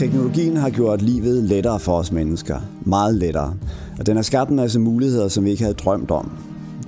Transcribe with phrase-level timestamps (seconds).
[0.00, 2.60] Teknologien har gjort livet lettere for os mennesker.
[2.84, 3.54] Meget lettere.
[3.98, 6.30] Og den har skabt en masse muligheder, som vi ikke havde drømt om.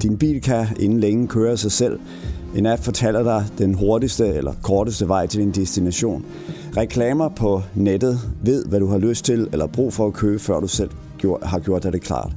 [0.02, 2.00] Din bil kan inden længe køre sig selv.
[2.56, 6.24] En app fortæller dig den hurtigste eller korteste vej til din destination.
[6.76, 10.60] Reklamer på nettet ved, hvad du har lyst til eller brug for at købe, før
[10.60, 10.90] du selv
[11.42, 12.32] har gjort dig det klart.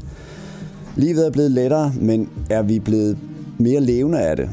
[0.95, 3.17] Livet er blevet lettere, men er vi blevet
[3.57, 4.49] mere levende af det?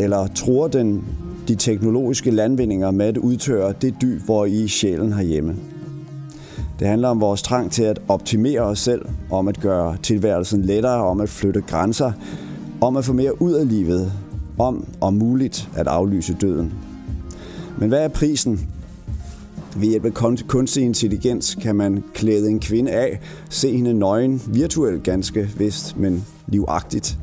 [0.00, 1.04] Eller tror den
[1.48, 5.56] de teknologiske landvindinger med at udtørre det dyb, hvor i sjælen har hjemme?
[6.78, 11.04] Det handler om vores trang til at optimere os selv, om at gøre tilværelsen lettere,
[11.04, 12.12] om at flytte grænser,
[12.80, 14.12] om at få mere ud af livet,
[14.58, 16.72] om og muligt at aflyse døden.
[17.78, 18.68] Men hvad er prisen?
[19.76, 20.14] Ved hjælp af
[20.48, 26.24] kunstig intelligens kan man klæde en kvinde af, se hende nøgen, virtuelt ganske vist, men
[26.46, 27.18] livagtigt.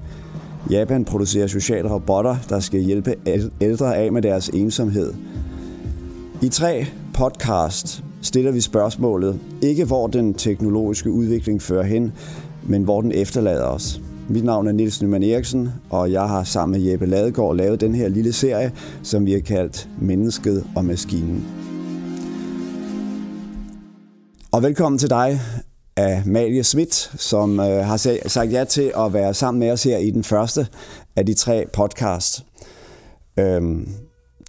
[0.71, 3.15] Japan producerer sociale robotter, der skal hjælpe
[3.61, 5.13] ældre af med deres ensomhed.
[6.41, 12.11] I tre podcast stiller vi spørgsmålet, ikke hvor den teknologiske udvikling fører hen,
[12.63, 14.01] men hvor den efterlader os.
[14.29, 17.95] Mit navn er Nils Nyman Eriksen, og jeg har sammen med Jeppe Ladegaard lavet den
[17.95, 18.71] her lille serie,
[19.03, 21.45] som vi har kaldt Mennesket og Maskinen.
[24.51, 25.39] Og velkommen til dig,
[25.97, 29.97] af Malie Schmidt, som øh, har sagt ja til at være sammen med os her
[29.97, 30.67] i den første
[31.15, 32.45] af de tre podcasts.
[33.39, 33.89] Øhm,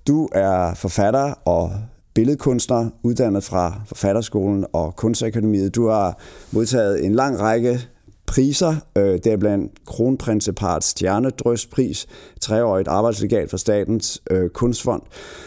[0.07, 1.73] du er forfatter og
[2.15, 5.75] billedkunstner, uddannet fra Forfatterskolen og Kunstakademiet.
[5.75, 6.19] Du har
[6.51, 7.81] modtaget en lang række
[8.27, 12.07] priser, øh, deriblandt Kronprinseparts Stjernedrøspris,
[12.41, 15.03] treårigt arbejdslegat for Statens øh, Kunstfond.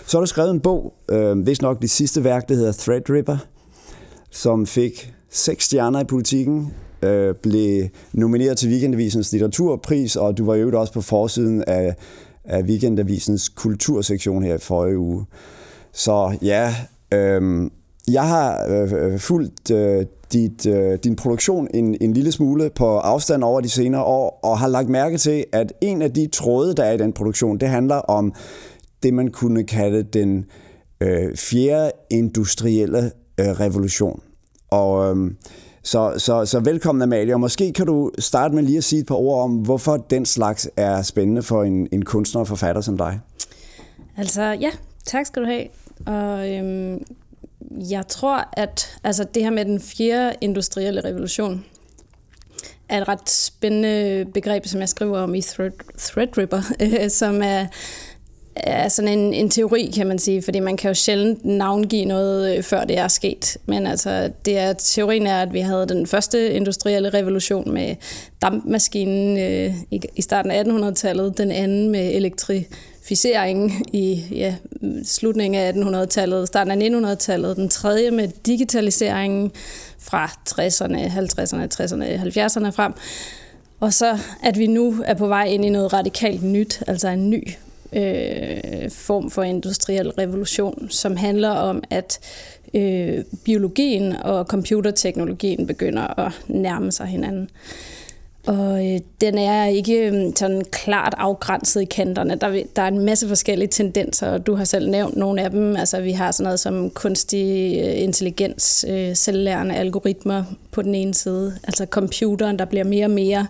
[0.05, 3.37] Så har du skrevet en bog, øh, hvis nok det sidste værk, det hedder Threadripper,
[4.31, 10.55] som fik seks stjerner i politikken, øh, blev nomineret til Weekendavisens litteraturpris, og du var
[10.55, 11.95] jo også på forsiden af,
[12.43, 15.25] af Weekendavisens kultursektion her i forrige uge.
[15.93, 16.75] Så ja,
[17.13, 17.69] øh,
[18.11, 23.43] jeg har øh, fulgt øh, dit, øh, din produktion en, en lille smule på afstand
[23.43, 26.83] over de senere år, og har lagt mærke til, at en af de tråde, der
[26.83, 28.33] er i den produktion, det handler om
[29.03, 30.45] det, man kunne kalde den
[31.01, 34.21] øh, fjerde industrielle øh, revolution.
[34.69, 35.37] Og øhm,
[35.83, 39.07] så, så, så velkommen Amalie, og måske kan du starte med lige at sige et
[39.07, 42.97] par ord om, hvorfor den slags er spændende for en, en kunstner og forfatter som
[42.97, 43.19] dig.
[44.17, 44.71] Altså ja,
[45.05, 45.67] tak skal du have.
[46.05, 47.03] Og øhm,
[47.89, 51.65] jeg tror, at altså, det her med den fjerde industrielle revolution,
[52.89, 57.65] er et ret spændende begreb, som jeg skriver om i Thread, Threadripper, øh, som er
[58.63, 62.57] er sådan en, en teori, kan man sige, fordi man kan jo sjældent navngive noget,
[62.57, 63.57] øh, før det er sket.
[63.65, 67.95] Men altså, det er, teorien er, at vi havde den første industrielle revolution med
[68.41, 74.55] dampmaskinen øh, i, i starten af 1800-tallet, den anden med elektrificering i ja,
[75.03, 79.51] slutningen af 1800-tallet, starten af 1900-tallet, den tredje med digitaliseringen
[79.99, 82.05] fra 60'erne, 50'erne, 60'erne,
[82.37, 82.93] 70'erne frem.
[83.79, 87.29] Og så at vi nu er på vej ind i noget radikalt nyt, altså en
[87.29, 87.43] ny
[87.93, 92.19] øh, form for industriel revolution, som handler om, at
[92.73, 97.49] øh, biologien og computerteknologien begynder at nærme sig hinanden.
[98.47, 102.35] Og øh, den er ikke øh, sådan klart afgrænset i kanterne.
[102.35, 105.75] Der, der er en masse forskellige tendenser, og du har selv nævnt nogle af dem.
[105.75, 111.13] Altså, vi har sådan noget som kunstig øh, intelligens, øh, selvlærende algoritmer på den ene
[111.13, 111.57] side.
[111.63, 113.47] Altså computeren, der bliver mere og mere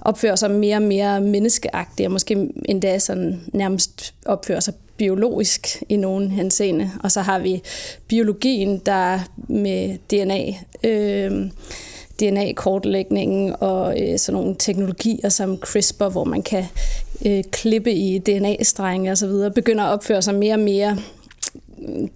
[0.00, 5.96] opfører sig mere og mere menneskeagtigt, og måske endda sådan nærmest opfører sig biologisk i
[5.96, 6.90] nogen henseende.
[7.02, 7.62] Og så har vi
[8.08, 9.18] biologien, der
[9.48, 11.50] med DNA, øh,
[12.20, 16.64] DNA-kortlægningen og øh, sådan nogle teknologier som CRISPR, hvor man kan
[17.26, 20.98] øh, klippe i DNA-strenge osv., begynder at opføre sig mere og mere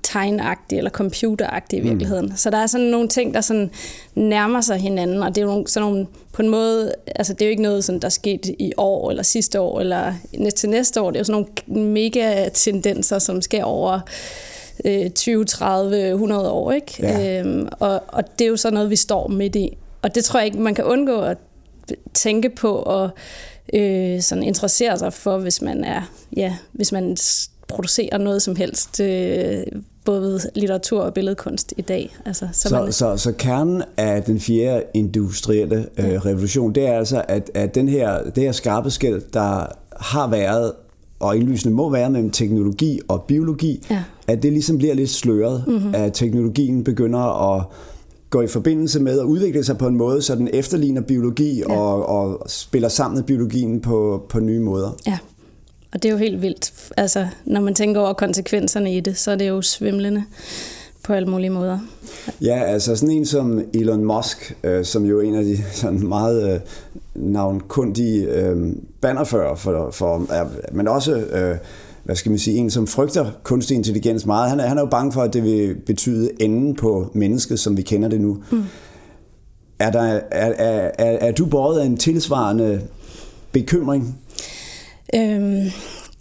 [0.03, 1.89] tegnagtig eller computeragtig i mm.
[1.89, 2.27] virkeligheden.
[2.27, 2.37] Mm.
[2.37, 3.71] Så der er sådan nogle ting, der sådan
[4.15, 7.43] nærmer sig hinanden, og det er jo nogle, sådan nogle, på en måde, altså det
[7.43, 10.13] er jo ikke noget, sådan, der er sket i år, eller sidste år, eller
[10.57, 11.11] til næste år.
[11.11, 14.01] Det er jo sådan nogle mega tendenser, som sker over
[14.85, 16.95] øh, 20, 30, 100 år, ikke?
[17.01, 17.41] Ja.
[17.41, 19.77] Øhm, og, og det er jo så noget, vi står midt i.
[20.03, 21.39] Og det tror jeg ikke, man kan undgå at
[22.15, 23.11] tænke på og
[23.73, 27.17] øh, sådan interessere sig for, hvis man er, ja, hvis man
[27.75, 29.63] producere noget som helst, øh,
[30.05, 32.17] både litteratur og billedkunst i dag.
[32.27, 32.93] Altså, så, så, man...
[32.93, 36.19] så, så kernen af den fjerde industrielle øh, ja.
[36.19, 39.67] revolution, det er altså, at, at den her, det her skarpe skæld, der
[39.97, 40.73] har været
[41.21, 44.05] og indlysende må være mellem teknologi og biologi, ja.
[44.27, 45.95] at det ligesom bliver lidt sløret, mm-hmm.
[45.95, 47.65] at teknologien begynder at
[48.31, 51.79] gå i forbindelse med at udvikle sig på en måde, så den efterligner biologi ja.
[51.79, 54.97] og, og spiller sammen med biologien på, på nye måder.
[55.07, 55.19] Ja.
[55.95, 56.73] Og det er jo helt vildt.
[56.97, 60.25] Altså, når man tænker over konsekvenserne i det, så er det jo svimlende.
[61.05, 61.79] på alle mulige måder.
[62.41, 66.09] Ja, altså sådan en som Elon Musk, øh, som jo er en af de sådan
[66.09, 66.61] meget øh,
[67.15, 71.57] navnkundige øh, bannerfører for, for øh, men også øh,
[72.05, 74.51] hvad skal man sige, en som frygter kunstig intelligens meget.
[74.51, 77.77] Han er, han er jo bange for, at det vil betyde enden på mennesket, som
[77.77, 78.39] vi kender det nu.
[78.51, 78.63] Mm.
[79.79, 82.83] Er, der, er, er, er, er du båret af en tilsvarende
[83.53, 84.19] bekymring?
[85.17, 85.71] Øhm,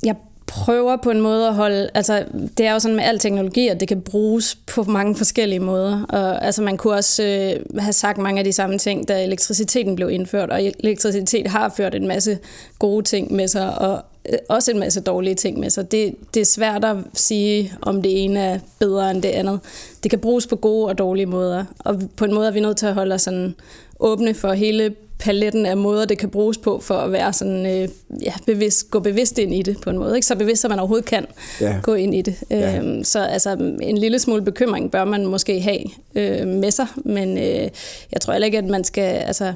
[0.03, 0.15] jeg
[0.47, 2.25] prøver på en måde at holde, altså
[2.57, 6.03] det er jo sådan med al teknologi, at det kan bruges på mange forskellige måder.
[6.03, 9.95] Og altså man kunne også øh, have sagt mange af de samme ting, da elektriciteten
[9.95, 12.37] blev indført, og elektricitet har ført en masse
[12.79, 15.91] gode ting med sig, og øh, også en masse dårlige ting med sig.
[15.91, 19.59] Det, det er svært at sige, om det ene er bedre end det andet.
[20.03, 22.77] Det kan bruges på gode og dårlige måder, og på en måde er vi nødt
[22.77, 23.55] til at holde os sådan
[23.99, 27.89] åbne for hele paletten af måder, det kan bruges på for at være sådan, øh,
[28.23, 30.15] ja, bevidst, gå bevidst ind i det på en måde.
[30.15, 30.27] Ikke?
[30.27, 31.25] Så bevidst, som man overhovedet kan
[31.61, 31.75] ja.
[31.83, 32.35] gå ind i det.
[32.49, 32.77] Ja.
[32.77, 35.79] Øhm, så altså, en lille smule bekymring bør man måske have
[36.15, 37.69] øh, med sig, men øh,
[38.11, 39.15] jeg tror heller ikke, at man skal...
[39.15, 39.53] Altså,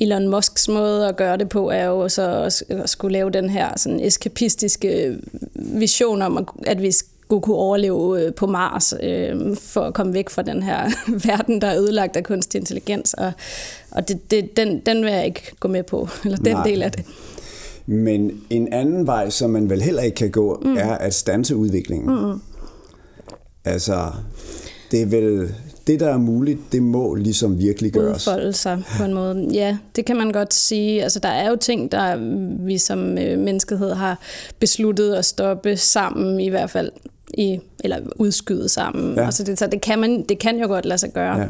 [0.00, 3.68] Elon Musks måde at gøre det på er jo så at skulle lave den her
[3.76, 5.18] sådan eskapistiske
[5.54, 6.92] vision om, at vi
[7.28, 10.90] skulle kunne overleve øh, på Mars øh, for at komme væk fra den her
[11.26, 13.14] verden, der er ødelagt af kunstig intelligens.
[13.14, 13.32] Og,
[13.90, 16.64] og det, det, den, den vil jeg ikke gå med på, eller den Nej.
[16.64, 17.04] del af det.
[17.86, 20.76] Men en anden vej, som man vel heller ikke kan gå, mm.
[20.76, 22.30] er at stanse udviklingen.
[22.30, 22.40] Mm.
[23.64, 24.12] Altså,
[24.90, 25.54] det er vel
[25.86, 28.28] det, der er muligt, det må ligesom virkelig gøres.
[28.28, 29.48] Udfolde sig på en måde.
[29.52, 31.02] Ja, det kan man godt sige.
[31.02, 32.16] Altså, der er jo ting, der
[32.66, 34.20] vi som øh, menneskehed har
[34.58, 36.90] besluttet at stoppe sammen, i hvert fald
[37.34, 39.14] i, eller udskyde sammen.
[39.14, 39.24] Ja.
[39.24, 41.38] Altså det, så det kan, man, det kan jo godt lade sig gøre.
[41.38, 41.46] Ja.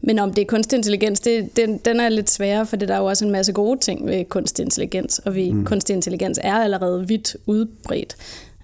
[0.00, 2.98] Men om det er kunstig intelligens, det, den, den er lidt sværere, for der er
[2.98, 5.64] jo også en masse gode ting ved kunstig intelligens, og vi, mm.
[5.64, 8.16] kunstig intelligens er allerede vidt udbredt.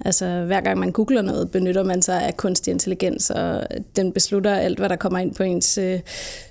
[0.06, 3.66] Altså hver gang man googler noget, benytter man sig af kunstig intelligens, og
[3.96, 6.00] den beslutter alt, hvad der kommer ind på ens, øh,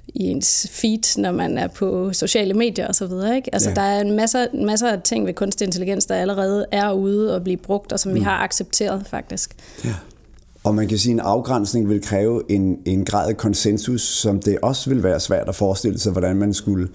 [0.07, 3.11] i ens feed, når man er på sociale medier osv.
[3.35, 3.49] Ikke?
[3.53, 3.75] Altså ja.
[3.75, 7.43] der er en masse, masse af ting ved kunstig intelligens, der allerede er ude og
[7.43, 8.15] blive brugt, og som mm.
[8.15, 9.55] vi har accepteret faktisk.
[9.85, 9.93] Ja.
[10.63, 14.39] Og man kan sige, at en afgrænsning vil kræve en, en grad af konsensus, som
[14.39, 16.87] det også vil være svært at forestille sig, hvordan man skulle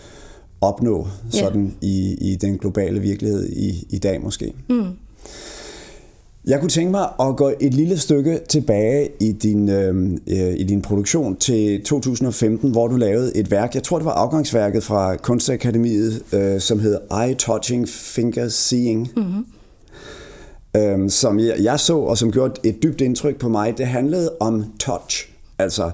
[0.60, 1.86] opnå sådan ja.
[1.86, 4.52] i, i den globale virkelighed i, i dag måske.
[4.68, 4.86] Mm.
[6.50, 10.64] Jeg kunne tænke mig at gå et lille stykke tilbage i din, øh, øh i
[10.64, 15.17] din produktion til 2015, hvor du lavede et værk, jeg tror det var afgangsværket fra
[15.17, 19.11] Kunstakademiet, øh, som hedder Eye Touching Finger Seeing.
[19.17, 19.47] Mm-hmm.
[20.76, 23.79] Øh, som jeg, jeg så, og som gjorde et dybt indtryk på mig.
[23.79, 25.29] Det handlede om touch.
[25.58, 25.91] Altså,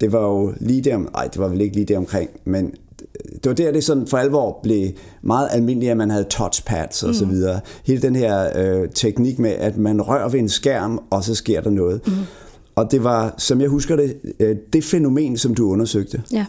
[0.00, 2.74] det var jo lige der, nej, det var vel ikke lige der omkring, men
[3.34, 4.90] det var der, det sådan for alvor blev
[5.22, 7.14] meget almindeligt, at man havde touchpads og mm.
[7.14, 7.60] så videre.
[7.84, 11.60] Hele den her øh, teknik med, at man rører ved en skærm, og så sker
[11.60, 12.06] der noget.
[12.06, 12.12] Mm.
[12.76, 16.22] Og det var, som jeg husker det, øh, det fænomen, som du undersøgte.
[16.32, 16.46] Ja,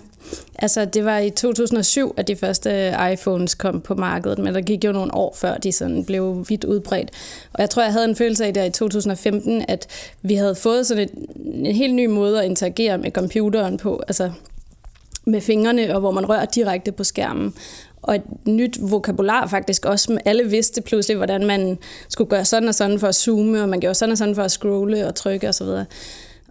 [0.60, 4.86] altså det var i 2007, at de første iPhones kom på markedet, men der gik
[4.86, 7.12] jo nogle år før, de sådan blev vidt udbredt.
[7.54, 9.88] Og jeg tror, jeg havde en følelse af der i 2015, at
[10.22, 11.12] vi havde fået sådan et,
[11.54, 14.02] en helt ny måde at interagere med computeren på.
[14.08, 14.32] Altså
[15.28, 17.54] med fingrene, og hvor man rører direkte på skærmen.
[18.02, 20.18] Og et nyt vokabular faktisk også.
[20.26, 21.78] Alle vidste pludselig, hvordan man
[22.10, 24.44] skulle gøre sådan og sådan for at zoome, og man gjorde sådan og sådan for
[24.44, 25.68] at scrolle og trykke osv.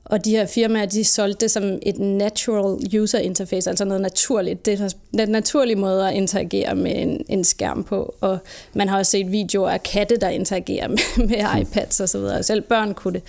[0.05, 4.67] Og de her firmaer, de solgte det som et natural user interface, altså noget naturligt.
[4.67, 4.81] Det
[5.19, 8.15] er en naturlig måde at interagere med en, en skærm på.
[8.21, 8.39] Og
[8.75, 12.21] man har også set videoer af katte, der interagerer med, med iPads osv.
[12.43, 13.23] Selv børn kunne det.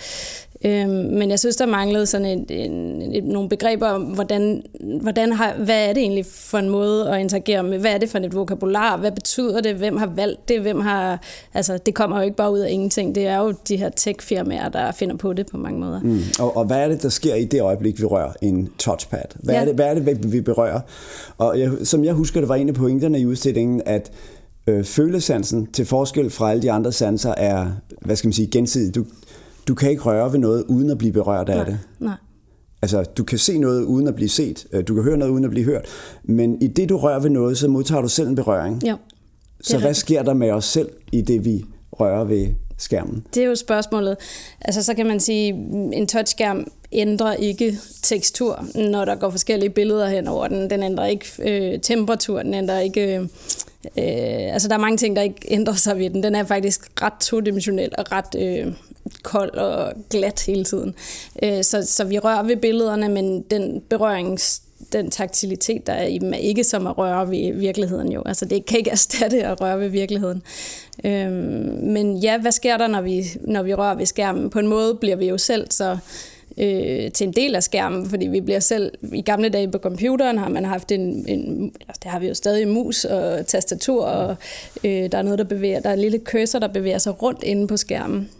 [0.64, 4.62] Øhm, men jeg synes, der manglede sådan et, en, et, nogle begreber om, hvordan,
[5.02, 7.78] hvordan har, hvad er det egentlig for en måde at interagere med?
[7.78, 8.96] Hvad er det for et vokabular?
[8.96, 9.74] Hvad betyder det?
[9.74, 10.60] Hvem har valgt det?
[10.60, 11.22] Hvem har,
[11.54, 13.14] altså, det kommer jo ikke bare ud af ingenting.
[13.14, 16.00] Det er jo de her tech-firmaer, der finder på det på mange måder.
[16.00, 16.20] Mm.
[16.38, 19.22] Og, og hvad er det, der sker i det øjeblik, vi rører en touchpad?
[19.34, 19.60] Hvad, ja.
[19.60, 20.80] er, det, hvad er det, vi berører?
[21.38, 24.10] Og jeg, som jeg husker, det var en af pointerne i udstillingen, at
[24.66, 27.66] øh, følesansen til forskel fra alle de andre sanser er,
[28.00, 28.94] hvad skal man sige, gensidig.
[28.94, 29.04] Du,
[29.68, 31.78] du kan ikke røre ved noget, uden at blive berørt af nej, det.
[31.98, 32.14] Nej.
[32.82, 34.66] Altså, du kan se noget uden at blive set.
[34.72, 35.86] Øh, du kan høre noget uden at blive hørt.
[36.24, 38.82] Men i det, du rører ved noget, så modtager du selv en berøring.
[38.84, 38.94] Ja.
[39.60, 42.46] Så hvad sker der med os selv i det, vi rører ved
[42.78, 43.24] skærmen?
[43.34, 44.16] Det er jo spørgsmålet.
[44.60, 45.48] Altså, så kan man sige,
[45.92, 50.70] en touchskærm ændrer ikke tekstur, når der går forskellige billeder hen over den.
[50.70, 53.16] Den ændrer ikke øh, temperatur, den ændrer ikke...
[53.16, 53.22] Øh,
[53.84, 56.22] øh, altså, der er mange ting, der ikke ændrer sig ved den.
[56.22, 58.34] Den er faktisk ret todimensionel og ret...
[58.38, 58.72] Øh,
[59.22, 60.94] kold og glat hele tiden.
[61.42, 64.62] Øh, så, så vi rører ved billederne, men den berørings
[64.92, 68.22] den taktilitet, der er i dem, er ikke som at røre ved virkeligheden jo.
[68.26, 70.42] Altså det kan ikke erstatte at røre ved virkeligheden.
[71.04, 71.32] Øhm,
[71.82, 74.50] men ja, hvad sker der, når vi, når vi rører ved skærmen?
[74.50, 75.98] På en måde bliver vi jo selv så
[76.58, 80.38] øh, til en del af skærmen, fordi vi bliver selv, i gamle dage på computeren
[80.38, 84.36] har man haft en, en altså der har vi jo stadig mus og tastatur, og
[84.84, 87.42] øh, der er noget, der bevæger, der er en lille cursor, der bevæger sig rundt
[87.42, 88.30] inde på skærmen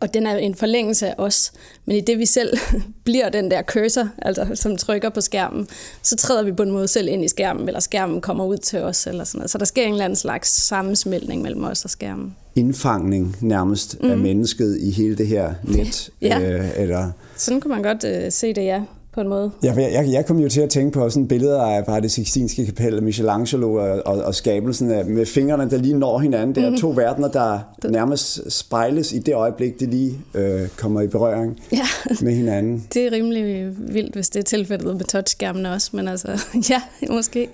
[0.00, 1.52] og den er en forlængelse af os.
[1.86, 2.58] Men i det vi selv
[3.04, 5.68] bliver den der cursor, altså som trykker på skærmen,
[6.02, 8.78] så træder vi på en måde selv ind i skærmen, eller skærmen kommer ud til
[8.78, 9.06] os.
[9.06, 9.50] Eller sådan noget.
[9.50, 12.36] Så der sker en eller anden slags sammensmeltning mellem os og skærmen.
[12.54, 14.10] Indfangning nærmest mm.
[14.10, 14.22] af mhm.
[14.22, 16.10] mennesket i hele det her net.
[16.22, 16.40] ja.
[16.40, 17.10] øh, eller...
[17.36, 18.82] Sådan kunne man godt øh, se det, ja
[19.18, 19.50] på en måde.
[19.62, 22.10] Ja, jeg, jeg, jeg kom jo til at tænke på sådan billeder af bare det
[22.10, 26.54] Sixtinske kapel, Michelangelo og, og, og skabelsen af, med fingrene, der lige når hinanden.
[26.54, 26.80] Det er mm-hmm.
[26.80, 27.58] to verdener, der
[27.88, 31.86] nærmest spejles i det øjeblik, det lige øh, kommer i berøring ja.
[32.20, 32.86] med hinanden.
[32.94, 36.28] Det er rimelig vildt, hvis det er tilfældet med touchskærmene også, men altså,
[36.70, 37.48] ja, måske.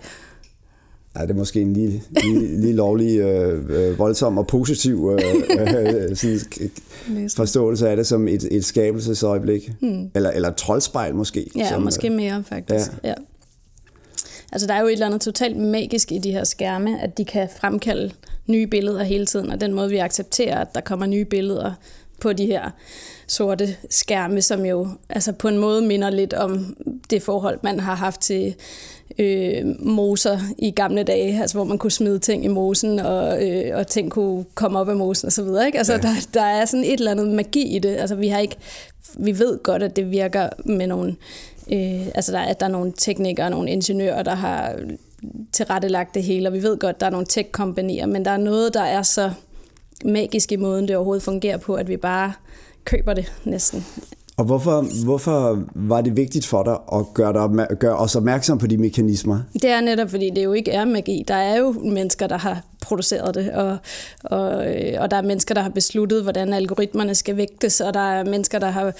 [1.17, 5.35] Ja, det er måske en lige, lige, lige lovlig øh, øh, voldsom og positiv øh,
[5.51, 9.73] øh, sådan, forståelse af det som et, et skabelsesøjeblik.
[9.81, 10.11] Hmm.
[10.15, 11.51] Eller, eller et troldspejl måske.
[11.57, 12.91] Ja, som, måske mere faktisk.
[13.05, 13.09] Ja.
[13.09, 13.15] Ja.
[14.53, 17.25] Altså, der er jo et eller andet totalt magisk i de her skærme, at de
[17.25, 18.11] kan fremkalde
[18.47, 21.73] nye billeder hele tiden, og den måde, vi accepterer, at der kommer nye billeder
[22.21, 22.71] på de her
[23.27, 26.77] sorte skærme, som jo altså på en måde minder lidt om
[27.11, 28.55] det forhold, man har haft til
[29.19, 33.79] øh, moser i gamle dage, altså hvor man kunne smide ting i mosen, og, øh,
[33.79, 35.49] og ting kunne komme op af mosen osv.
[35.75, 35.99] Altså, ja.
[35.99, 37.97] der, der er sådan et eller andet magi i det.
[37.97, 38.57] Altså, vi, har ikke,
[39.19, 41.17] vi ved godt, at det virker med nogle...
[41.73, 44.77] Øh, altså, der, at der er nogle teknikere og nogle ingeniører, der har
[45.53, 48.37] tilrettelagt det hele, og vi ved godt, at der er nogle tech-kompanier, men der er
[48.37, 49.31] noget, der er så
[50.05, 52.33] magisk i måden, det overhovedet fungerer på, at vi bare
[52.85, 53.85] køber det næsten.
[54.37, 58.67] Og hvorfor, hvorfor var det vigtigt for dig at gøre, dig, gøre os opmærksom på
[58.67, 59.41] de mekanismer?
[59.53, 61.25] Det er netop, fordi det jo ikke er magi.
[61.29, 63.77] Der er jo mennesker, der har produceret det, og,
[64.25, 68.01] og, øh, og der er mennesker, der har besluttet, hvordan algoritmerne skal vægtes, og der
[68.01, 68.93] er mennesker, der har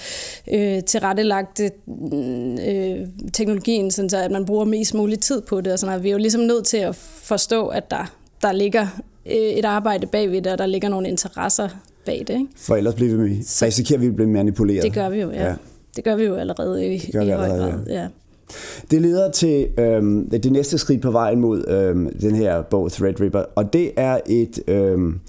[0.53, 2.97] øh, tilrettelagt øh,
[3.33, 5.73] teknologien, så at man bruger mest mulig tid på det.
[5.73, 8.11] Og sådan, Vi er jo ligesom nødt til at forstå, at der,
[8.41, 8.87] der ligger
[9.25, 11.69] et arbejde bagved det, og der ligger nogle interesser
[12.05, 12.33] bag det.
[12.33, 12.47] Ikke?
[12.57, 14.83] For ellers bliver vi, så risikerer vi at blive manipuleret.
[14.83, 15.45] Det gør vi jo, ja.
[15.45, 15.55] ja.
[15.95, 17.85] Det gør vi jo allerede i, det gør vi i allerede, høj grad.
[17.87, 18.01] Ja.
[18.01, 18.07] ja.
[18.91, 23.43] Det leder til øhm, det næste skridt på vejen mod øhm, den her bog Threadripper,
[23.55, 25.19] og det er et, øhm,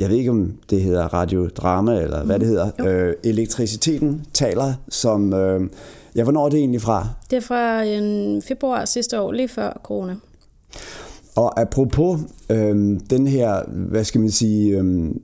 [0.00, 2.86] jeg ved ikke om det hedder radiodrama eller hvad det hedder, mm.
[2.86, 5.70] øh, Elektriciteten taler, som, øh,
[6.16, 7.08] ja, hvornår er det egentlig fra?
[7.30, 10.16] Det er fra en februar sidste år, lige før corona.
[11.36, 12.20] Og apropos
[12.50, 15.20] øhm, den her, hvad skal man sige, øhm,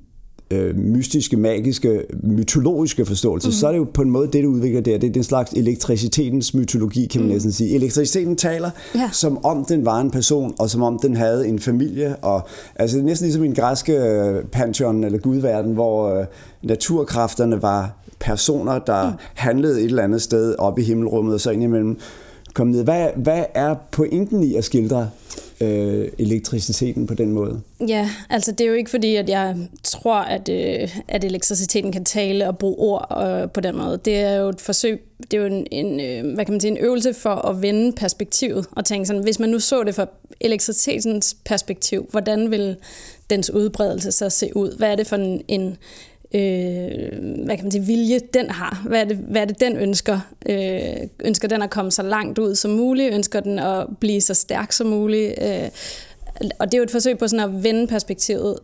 [0.51, 3.53] øh, mystiske, magiske, mytologiske forståelse, mm.
[3.53, 4.99] så er det jo på en måde det, du udvikler der.
[4.99, 7.33] Det er den slags elektricitetens mytologi, kan man mm.
[7.33, 7.75] næsten sige.
[7.75, 9.11] Elektriciteten taler, ja.
[9.13, 12.17] som om den var en person, og som om den havde en familie.
[12.17, 16.27] Og, altså, det er næsten ligesom en græske øh, pantheon eller gudverden, hvor øh,
[16.63, 19.17] naturkræfterne var personer, der mm.
[19.35, 21.99] handlede et eller andet sted op i himmelrummet, og så indimellem
[22.55, 22.85] kom ned.
[22.85, 25.09] Hvad, hvad er pointen i at skildre
[25.61, 27.61] øh, elektriciteten på den måde?
[27.89, 32.05] Ja, altså det er jo ikke fordi, at jeg tror, at, øh, at elektriciteten kan
[32.05, 34.01] tale og bruge ord øh, på den måde.
[34.05, 35.01] Det er jo et forsøg,
[35.31, 37.93] det er jo en, en, øh, hvad kan man sige, en øvelse for at vende
[37.93, 40.07] perspektivet og tænke sådan, hvis man nu så det fra
[40.41, 42.77] elektricitetens perspektiv, hvordan vil
[43.31, 44.77] dens udbredelse så se ud?
[44.79, 45.77] Hvad er det for en, en
[46.35, 48.83] øh, hvad kan man sige, vilje den har.
[48.89, 50.21] Hvad er det, hvad er det den ønsker?
[50.49, 53.15] Øh, ønsker den at komme så langt ud som muligt?
[53.15, 55.35] Ønsker den at blive så stærk som muligt?
[55.43, 55.69] Øh,
[56.59, 58.59] og det er jo et forsøg på sådan at vende perspektivet.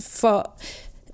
[0.00, 0.58] For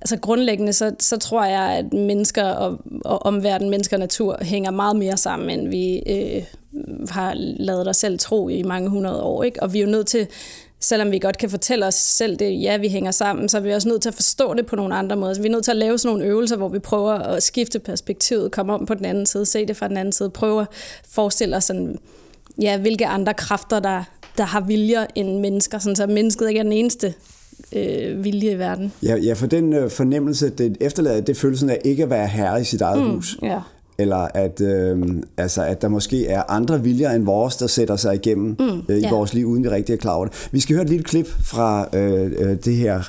[0.00, 4.70] altså grundlæggende, så, så tror jeg, at mennesker og, og omverden, mennesker og natur hænger
[4.70, 6.42] meget mere sammen, end vi øh,
[7.10, 9.42] har lavet os selv tro i mange hundrede år.
[9.42, 9.62] Ikke?
[9.62, 10.26] Og vi er jo nødt til
[10.84, 13.72] selvom vi godt kan fortælle os selv det, ja, vi hænger sammen, så er vi
[13.72, 15.34] også nødt til at forstå det på nogle andre måder.
[15.34, 17.78] Så vi er nødt til at lave sådan nogle øvelser, hvor vi prøver at skifte
[17.78, 20.66] perspektivet, komme om på den anden side, se det fra den anden side, prøve at
[21.08, 21.98] forestille os sådan,
[22.60, 24.04] ja, hvilke andre kræfter, der,
[24.38, 27.14] der har viljer end mennesker, sådan så mennesket ikke er den eneste
[27.72, 28.92] øh, vilje i verden.
[29.02, 32.60] Ja, ja for den øh, fornemmelse, det efterlader, det følelsen af ikke at være herre
[32.60, 33.38] i sit eget mm, hus.
[33.42, 33.60] Ja
[33.98, 38.14] eller at, øh, altså, at der måske er andre viljer end vores, der sætter sig
[38.14, 39.10] igennem mm, øh, i ja.
[39.10, 40.48] vores liv, uden vi rigtig er klar over det.
[40.52, 43.02] Vi skal høre et lille klip fra øh, øh, det her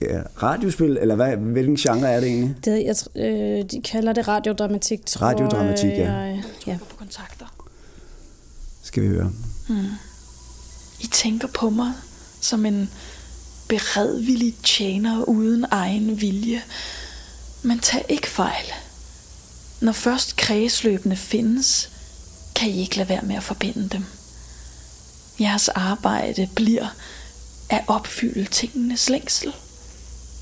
[0.00, 2.56] øh, radiospil, eller hvad, hvilken genre er det egentlig?
[2.64, 6.12] Det, jeg, øh, de kalder det radiodramatik, tror Radiodramatik, ja.
[6.12, 6.78] Jeg, ja.
[6.90, 7.46] på kontakter.
[8.82, 9.30] Skal vi høre.
[9.68, 9.76] Mm.
[11.00, 11.92] I tænker på mig
[12.40, 12.90] som en
[13.68, 16.62] beredvillig tjener uden egen vilje.
[17.62, 18.64] Men tag ikke fejl.
[19.80, 21.90] Når først kredsløbene findes,
[22.54, 24.04] kan I ikke lade være med at forbinde dem.
[25.40, 26.86] Jeres arbejde bliver
[27.70, 29.52] at opfylde tingenes længsel.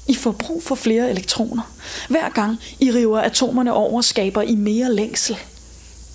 [0.09, 1.63] I får brug for flere elektroner.
[2.09, 5.37] Hver gang I river atomerne over, skaber I mere længsel.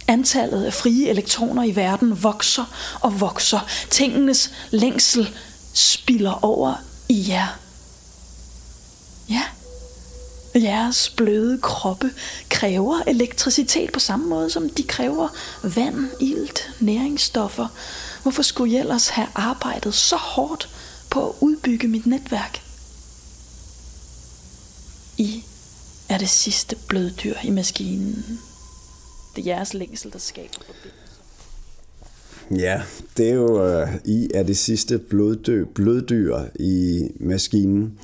[0.07, 3.59] Antallet af frie elektroner i verden vokser og vokser.
[3.89, 5.29] Tingenes længsel
[5.73, 6.75] spiller over
[7.09, 7.59] i jer.
[9.29, 9.43] Ja,
[10.55, 12.11] jeres bløde kroppe
[12.49, 15.27] kræver elektricitet på samme måde, som de kræver
[15.75, 17.67] vand, ilt, næringsstoffer.
[18.21, 20.69] Hvorfor skulle jeg ellers have arbejdet så hårdt
[21.09, 22.61] på at udbygge mit netværk?
[25.17, 25.43] I
[26.09, 28.39] er det sidste bløddyr i maskinen.
[29.35, 30.99] Det er jeres længsel, der skaber forbindelse.
[32.51, 32.81] Ja,
[33.17, 37.99] det er jo, øh, I er det sidste bloddø, bløddyr i maskinen.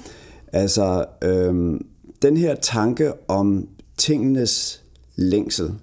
[0.54, 1.86] Altså, øhm,
[2.26, 3.68] den her tanke om
[3.98, 4.82] tingenes
[5.16, 5.74] længsel,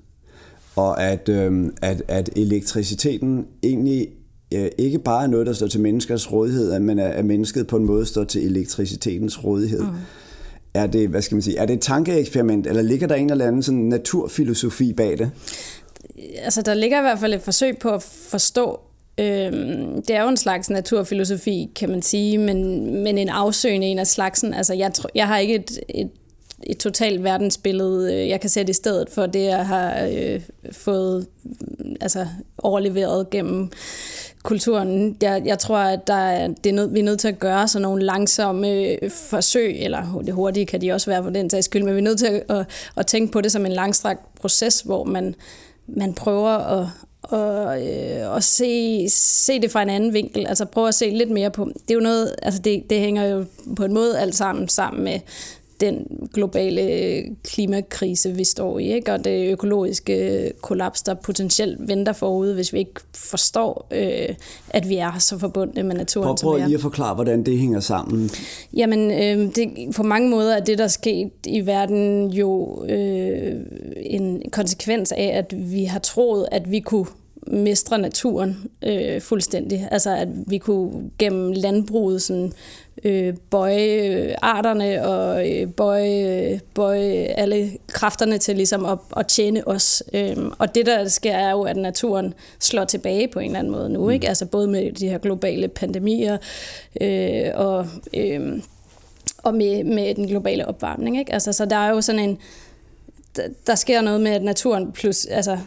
[0.77, 4.09] og at, øhm, at, at elektriciteten egentlig
[4.55, 7.85] øh, ikke bare er noget, der står til menneskers rådighed, men at mennesket på en
[7.85, 9.83] måde står til elektricitetens rådighed.
[9.83, 9.97] Mm.
[10.75, 13.47] Er det, hvad skal man sige, er det et tankeeksperiment, eller ligger der en eller
[13.47, 15.31] anden sådan naturfilosofi bag det?
[16.39, 18.81] Altså, der ligger i hvert fald et forsøg på at forstå
[19.21, 23.99] Øhm, det er jo en slags naturfilosofi, kan man sige, men, men en afsøgende en
[23.99, 24.55] af slagsen.
[24.55, 26.11] Altså, jeg, tror, jeg har ikke et, et,
[26.63, 30.41] et totalt verdensbillede, øh, jeg kan sætte i stedet for det, jeg har øh,
[30.73, 32.27] fået mm, altså,
[32.59, 33.71] overleveret gennem
[34.43, 35.17] kulturen.
[35.23, 37.69] Jeg, jeg tror, at der er, det er nød, vi er nødt til at gøre
[37.69, 41.65] sådan nogle langsomme øh, forsøg, eller det hurtige kan de også være for den sags
[41.65, 42.67] skyld, men vi er nødt til at, at,
[42.97, 45.35] at tænke på det som en langstrakt proces, hvor man,
[45.87, 46.89] man prøver at,
[47.23, 50.47] og, øh, og se, se det fra en anden vinkel.
[50.47, 51.65] Altså prøve at se lidt mere på.
[51.65, 53.45] Det er jo noget, altså det, det hænger jo
[53.77, 55.21] på en måde alt sammen sammen med
[55.83, 59.13] den globale klimakrise, vi står i, ikke?
[59.13, 64.35] og det økologiske kollaps, der potentielt venter forude, hvis vi ikke forstår, øh,
[64.71, 66.27] at vi er så forbundne med naturen.
[66.27, 68.31] Prøv, prøv lige at forklare, hvordan det hænger sammen.
[68.77, 73.55] Jamen, øh, det, på mange måder er det, der er sket i verden, jo øh,
[73.97, 77.07] en konsekvens af, at vi har troet, at vi kunne
[77.47, 79.89] mestre naturen øh, fuldstændig.
[79.91, 82.53] Altså at vi kunne gennem landbruget sådan,
[83.05, 90.03] øh, bøje arterne og øh, bøje, bøje alle kræfterne til ligesom at, at tjene os.
[90.13, 93.73] Øh, og det der sker er jo, at naturen slår tilbage på en eller anden
[93.73, 94.09] måde nu.
[94.09, 94.29] Ikke?
[94.29, 96.37] Altså både med de her globale pandemier
[97.01, 98.63] øh, og, øh,
[99.39, 101.19] og med, med den globale opvarmning.
[101.19, 101.33] Ikke?
[101.33, 102.39] Altså, så der er jo sådan en
[103.67, 105.59] der, sker noget med, at naturen plus, altså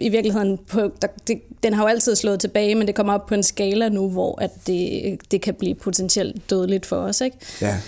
[0.00, 3.26] i virkeligheden, på, der, det, den har jo altid slået tilbage, men det kommer op
[3.26, 7.20] på en skala nu, hvor at det, det kan blive potentielt dødeligt for os.
[7.20, 7.36] Ikke?
[7.60, 7.78] Ja.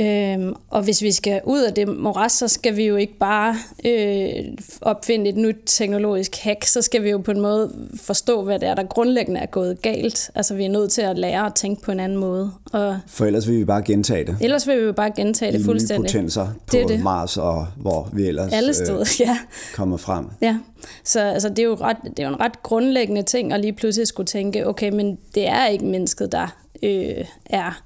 [0.00, 3.56] Øhm, og hvis vi skal ud af det moras, så skal vi jo ikke bare
[3.84, 4.44] øh,
[4.80, 8.68] opfinde et nyt teknologisk hack, så skal vi jo på en måde forstå, hvad det
[8.68, 10.30] er, der grundlæggende er gået galt.
[10.34, 12.52] Altså vi er nødt til at lære at tænke på en anden måde.
[12.72, 14.36] Og For ellers vil vi bare gentage det.
[14.40, 16.02] Ellers vil vi jo bare gentage det I fuldstændig.
[16.02, 17.00] nye potenser på Det det.
[17.00, 19.20] Mars, og hvor vi ellers Alle steder, øh.
[19.26, 19.38] ja.
[19.74, 20.26] kommer frem.
[20.40, 20.56] Ja,
[21.04, 23.72] så altså, det, er jo ret, det er jo en ret grundlæggende ting at lige
[23.72, 27.82] pludselig skulle tænke, okay, men det er ikke mennesket, der øh, er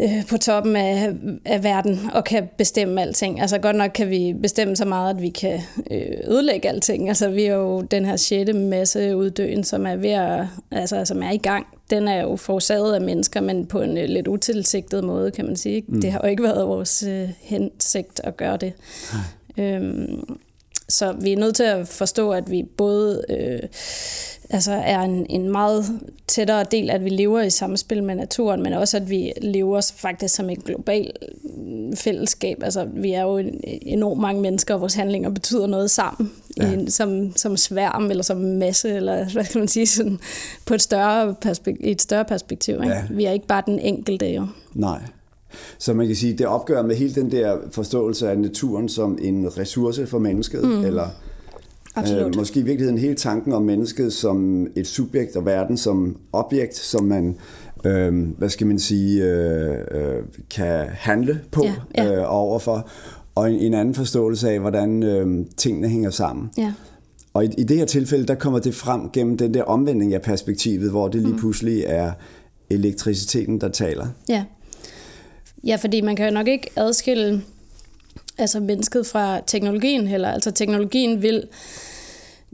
[0.00, 1.12] øh, på toppen af,
[1.44, 3.40] af verden og kan bestemme alting.
[3.40, 7.08] Altså godt nok kan vi bestemme så meget, at vi kan øh, ødelægge alting.
[7.08, 11.22] Altså vi er jo den her sjette masse uddøen, som er ved at, altså, som
[11.22, 11.66] er i gang.
[11.90, 15.56] Den er jo forårsaget af mennesker, men på en øh, lidt utilsigtet måde, kan man
[15.56, 15.84] sige.
[15.88, 16.00] Mm.
[16.00, 18.72] Det har jo ikke været vores øh, hensigt at gøre det.
[19.58, 20.38] Øhm,
[20.88, 23.68] så vi er nødt til at forstå, at vi både øh,
[24.50, 25.84] altså er en, en meget
[26.26, 30.34] tættere del, at vi lever i samspil med naturen, men også at vi lever faktisk
[30.34, 31.18] som et globalt
[31.94, 32.62] fællesskab.
[32.62, 36.72] Altså vi er jo en, enormt mange mennesker, og vores handlinger betyder noget sammen, ja.
[36.72, 40.18] i som, som sværm eller som masse, eller hvad kan man sige, sådan,
[40.66, 42.74] på et større, perspekt- et større perspektiv.
[42.74, 42.88] Ikke?
[42.88, 43.02] Ja.
[43.10, 44.46] Vi er ikke bare den enkelte jo.
[44.74, 45.00] Nej.
[45.78, 49.58] Så man kan sige, det opgør med hele den der forståelse af naturen som en
[49.58, 50.84] ressource for mennesket, mm.
[50.84, 51.06] eller
[51.94, 52.26] Absolut.
[52.26, 56.76] øh, måske i virkeligheden hele tanken om mennesket som et subjekt og verden som objekt,
[56.76, 57.36] som man
[57.84, 62.16] øh, hvad skal man sige, øh, øh, kan handle på Ja, ja.
[62.16, 62.88] Øh, overfor,
[63.34, 66.50] og en, en anden forståelse af, hvordan øh, tingene hænger sammen.
[66.58, 66.72] Ja.
[67.34, 70.22] Og i, i det her tilfælde, der kommer det frem gennem den der omvending af
[70.22, 71.26] perspektivet, hvor det Mm.
[71.28, 72.12] lige pludselig er
[72.70, 74.06] elektriciteten, der taler.
[74.28, 74.44] Ja
[75.66, 77.42] ja, fordi man kan jo nok ikke adskille
[78.38, 80.28] altså mennesket fra teknologien heller.
[80.28, 81.46] Altså teknologien vil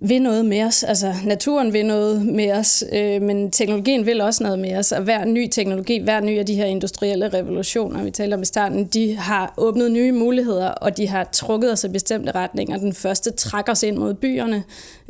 [0.01, 0.83] vil noget med os.
[0.83, 4.93] Altså naturen vil noget med os, øh, men teknologien vil også noget med os.
[4.93, 8.45] Og hver ny teknologi, hver ny af de her industrielle revolutioner, vi taler om i
[8.45, 12.79] starten, de har åbnet nye muligheder, og de har trukket os i bestemte retninger.
[12.79, 14.65] Den første trækker os ind mod byerne.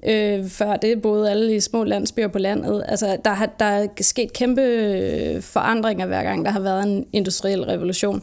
[0.06, 2.84] Øh, før det boede alle i små landsbyer på landet.
[2.88, 7.06] Altså, der, har, der er sket kæmpe øh, forandringer hver gang, der har været en
[7.12, 8.22] industriel revolution.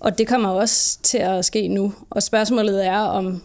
[0.00, 1.92] Og det kommer også til at ske nu.
[2.10, 3.42] Og spørgsmålet er, om,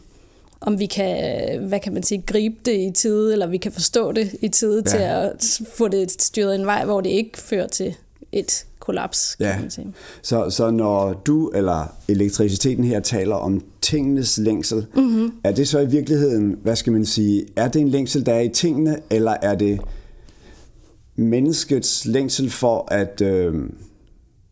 [0.62, 4.12] om vi kan, hvad kan man sige, gribe det i tide, eller vi kan forstå
[4.12, 4.92] det i tide ja.
[4.92, 7.96] til at få det styret en vej, hvor det ikke fører til
[8.32, 9.60] et kollaps, kan ja.
[9.60, 9.94] man sige.
[10.22, 15.32] Så, så når du eller elektriciteten her taler om tingenes længsel, mm-hmm.
[15.44, 18.42] er det så i virkeligheden, hvad skal man sige, er det en længsel, der er
[18.42, 19.80] i tingene, eller er det
[21.16, 23.56] menneskets længsel for at øh,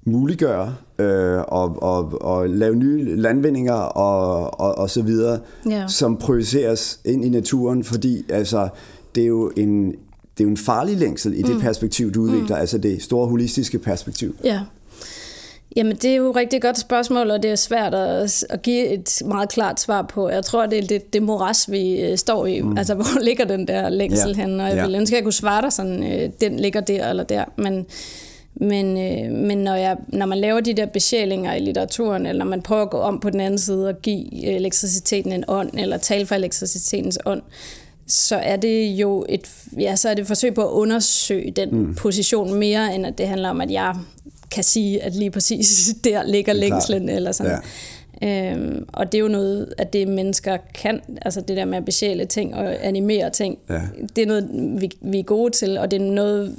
[0.06, 5.40] muliggøre øh, og, og, og lave nye landvindinger og, og, og så videre,
[5.70, 5.88] ja.
[5.88, 8.70] som projiceres ind i naturen, fordi altså,
[9.16, 11.62] det er jo en, det er jo en farlig længsel i det mm.
[11.62, 12.62] perspektiv, du udvikler, mm.
[12.62, 14.36] altså det store holistiske perspektiv.
[14.44, 14.62] Ja.
[15.76, 18.88] Jamen, det er jo et rigtig godt spørgsmål, og det er svært at, at give
[18.88, 20.30] et meget klart svar på.
[20.30, 22.62] Jeg tror, det er det, det moras, vi øh, står i.
[22.62, 22.78] Mm.
[22.78, 24.42] Altså, hvor ligger den der længsel ja.
[24.42, 24.60] hen?
[24.60, 24.82] Og jeg ja.
[24.82, 27.46] ville ønske, at jeg kunne svare dig sådan, øh, den ligger der eller der.
[27.58, 27.86] Men,
[28.56, 32.50] men, øh, men når, jeg, når man laver de der besjælinger i litteraturen, eller når
[32.50, 35.98] man prøver at gå om på den anden side og give elektriciteten en ånd, eller
[35.98, 37.42] tale for elektricitetens ånd,
[38.08, 41.70] så er det jo et, ja, så er det et forsøg på at undersøge den
[41.72, 41.96] mm.
[41.96, 43.96] position mere, end at det handler om, at jeg
[44.52, 47.52] kan sige, at lige præcis der ligger længslen, eller sådan.
[47.52, 47.58] Ja.
[48.22, 51.86] Øhm, og det er jo noget, at det mennesker kan, altså det der med at
[51.86, 53.82] besjæle ting og animere ting, ja.
[54.16, 54.50] det er noget,
[54.82, 56.56] vi, vi er gode til, og det er noget,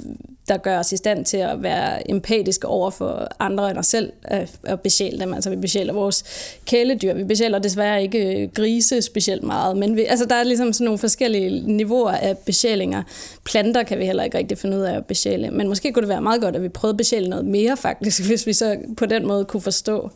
[0.47, 4.11] der gør os i stand til at være empatiske over for andre end os selv,
[4.23, 5.33] at, at besjæle dem.
[5.33, 6.23] Altså vi besjæler vores
[6.65, 10.73] kæledyr, vi besjæler desværre ikke øh, grise specielt meget, men vi, altså, der er ligesom
[10.73, 13.03] sådan nogle forskellige niveauer af besjælinger.
[13.45, 16.09] Planter kan vi heller ikke rigtig finde ud af at besjæle, men måske kunne det
[16.09, 19.05] være meget godt, at vi prøvede at besjæle noget mere faktisk, hvis vi så på
[19.05, 20.09] den måde kunne forstå,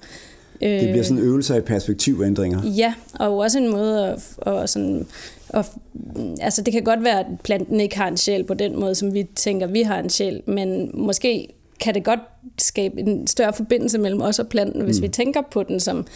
[0.62, 2.64] det bliver sådan øvelser i perspektivændringer.
[2.64, 5.08] Ja, og også en måde at, at sådan,
[5.54, 5.72] at,
[6.42, 9.14] altså det kan godt være, at planten ikke har en sjæl på den måde, som
[9.14, 11.48] vi tænker, vi har en sjæl, men måske
[11.80, 12.20] kan det godt
[12.58, 15.04] skabe en større forbindelse mellem os og planten, hvis mm.
[15.04, 16.08] vi tænker på den som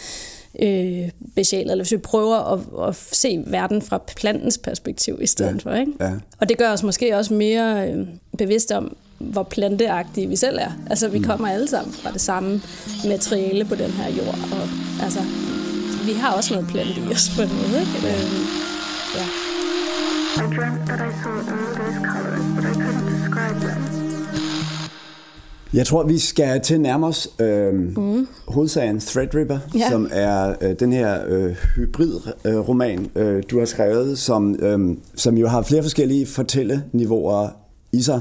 [0.60, 5.66] øh, besjælet, eller hvis vi prøver at, at se verden fra plantens perspektiv i stedet
[5.66, 5.72] ja.
[5.72, 5.76] for.
[5.76, 5.92] Ikke?
[6.00, 6.12] Ja.
[6.40, 10.72] Og det gør os måske også mere øh, bevidste om, hvor planteagtige vi selv er.
[10.90, 11.24] Altså, vi mm.
[11.24, 12.62] kommer alle sammen fra det samme
[13.08, 14.70] materiale på den her jord, og
[15.04, 15.20] altså,
[16.06, 18.08] vi har også noget plante i os på en måde, ikke?
[18.08, 18.75] Ja.
[19.16, 19.26] Ja.
[20.38, 23.82] I dreamt that I saw all those colors, but I couldn't describe them.
[25.74, 28.28] Jeg tror, vi skal til nærmere os øh, mm.
[28.48, 29.90] hovedsagen Threadripper, ja.
[29.90, 35.48] som er øh, den her øh, hybrid-roman, øh, du har skrevet, som, øh, som jo
[35.48, 37.50] har flere forskellige fortælleniveauer
[37.92, 38.20] i sig.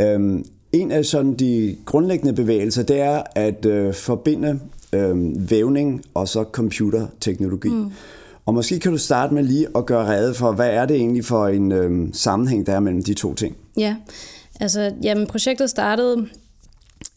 [0.00, 4.60] Øhm, en af sådan de grundlæggende bevægelser, det er at øh, forbinde
[4.92, 7.68] øh, vævning og så computerteknologi.
[7.68, 7.90] Mm.
[8.46, 11.24] Og måske kan du starte med lige at gøre rede for, hvad er det egentlig
[11.24, 13.56] for en øh, sammenhæng, der er mellem de to ting?
[13.76, 13.96] Ja,
[14.60, 16.28] altså jamen, projektet startede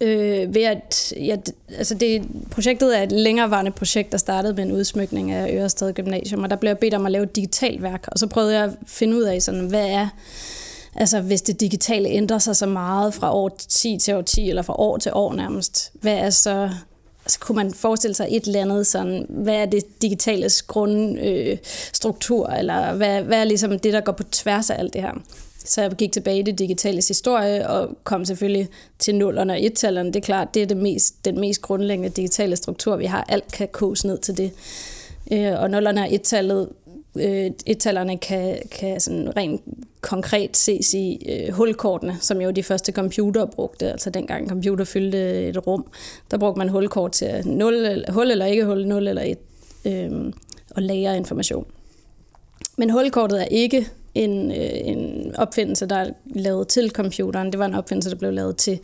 [0.01, 1.35] øh, ved at, ja,
[1.77, 6.43] altså det, projektet er et længerevarende projekt, der startede med en udsmykning af Ørested Gymnasium,
[6.43, 8.63] og der blev jeg bedt om at lave et digitalt værk, og så prøvede jeg
[8.63, 10.07] at finde ud af, sådan, hvad er
[10.97, 14.61] Altså hvis det digitale ændrer sig så meget fra år 10 til år 10, eller
[14.61, 16.69] fra år til år nærmest, hvad er så
[17.27, 22.59] så kunne man forestille sig et eller andet sådan, hvad er det digitales grundstruktur, øh,
[22.59, 25.13] eller hvad, hvad er ligesom det, der går på tværs af alt det her?
[25.65, 28.67] Så jeg gik tilbage i det digitale historie, og kom selvfølgelig
[28.99, 30.07] til nullerne og et-tallerne.
[30.09, 33.25] Det er klart, det er det mest, den mest grundlæggende digitale struktur, vi har.
[33.29, 34.51] Alt kan kose ned til det.
[35.31, 36.69] Øh, og nullerne og et-tallet
[37.15, 39.61] øh, et-tallerne kan, kan sådan rent
[40.05, 43.91] konkret ses i øh, hulkortene, som jo de første computere brugte.
[43.91, 45.85] Altså dengang computer fyldte et rum,
[46.31, 49.37] der brugte man hulkort til 0, hul eller ikke hul, 0 eller 1,
[49.85, 50.33] øh,
[50.75, 51.65] og lagre information.
[52.77, 57.51] Men hulkortet er ikke en, øh, en opfindelse, der er lavet til computeren.
[57.51, 58.79] Det var en opfindelse, der blev lavet til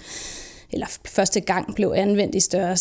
[0.73, 2.77] eller første gang blev anvendt i større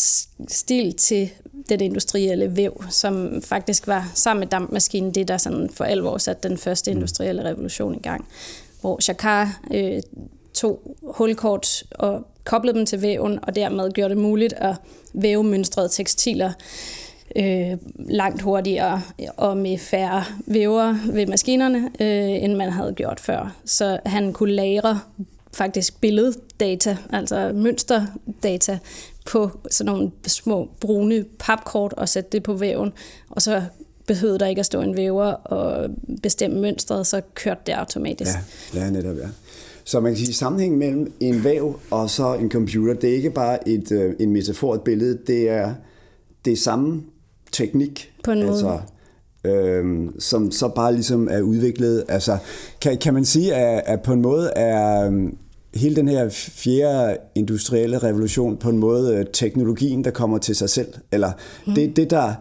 [0.47, 1.29] stil til
[1.69, 6.49] den industrielle væv, som faktisk var sammen med dampmaskinen det, der sådan for alvor satte
[6.49, 6.97] den første mm.
[6.97, 8.27] industrielle revolution i gang.
[8.81, 10.01] Hvor Jacquard øh,
[10.53, 14.75] tog hulkort og koblede dem til væven, og dermed gjorde det muligt at
[15.13, 16.51] væve mønstrede tekstiler
[17.35, 19.01] øh, langt hurtigere
[19.37, 23.55] og med færre væver ved maskinerne, øh, end man havde gjort før.
[23.65, 24.99] Så han kunne lagre
[25.53, 28.79] faktisk billeddata, altså mønsterdata,
[29.25, 32.91] på sådan nogle små brune papkort og sætte det på væven,
[33.29, 33.63] og så
[34.07, 35.89] behøvede der ikke at stå en væver og
[36.23, 38.31] bestemme mønstret, så kørte det automatisk.
[38.73, 39.27] Ja, ja netop, ja.
[39.83, 43.29] Så man kan sige, sammenhæng mellem en væv og så en computer, det er ikke
[43.29, 45.73] bare et, øh, en metafor, et billede, det er
[46.45, 47.03] det er samme
[47.51, 48.13] teknik.
[48.23, 48.79] På en altså,
[49.43, 49.55] måde.
[49.55, 52.03] Øhm, som så bare ligesom er udviklet.
[52.07, 52.37] Altså,
[52.81, 55.11] kan, kan man sige, at, at på en måde er,
[55.75, 60.69] hele den her fjerde industrielle revolution på en måde øh, teknologien, der kommer til sig
[60.69, 61.31] selv, eller
[61.67, 61.73] mm.
[61.73, 62.33] det, det der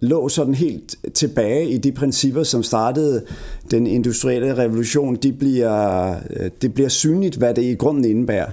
[0.00, 3.24] lå sådan helt tilbage i de principper, som startede
[3.70, 8.50] den industrielle revolution, de bliver, øh, det bliver synligt, hvad det i grunden indebærer.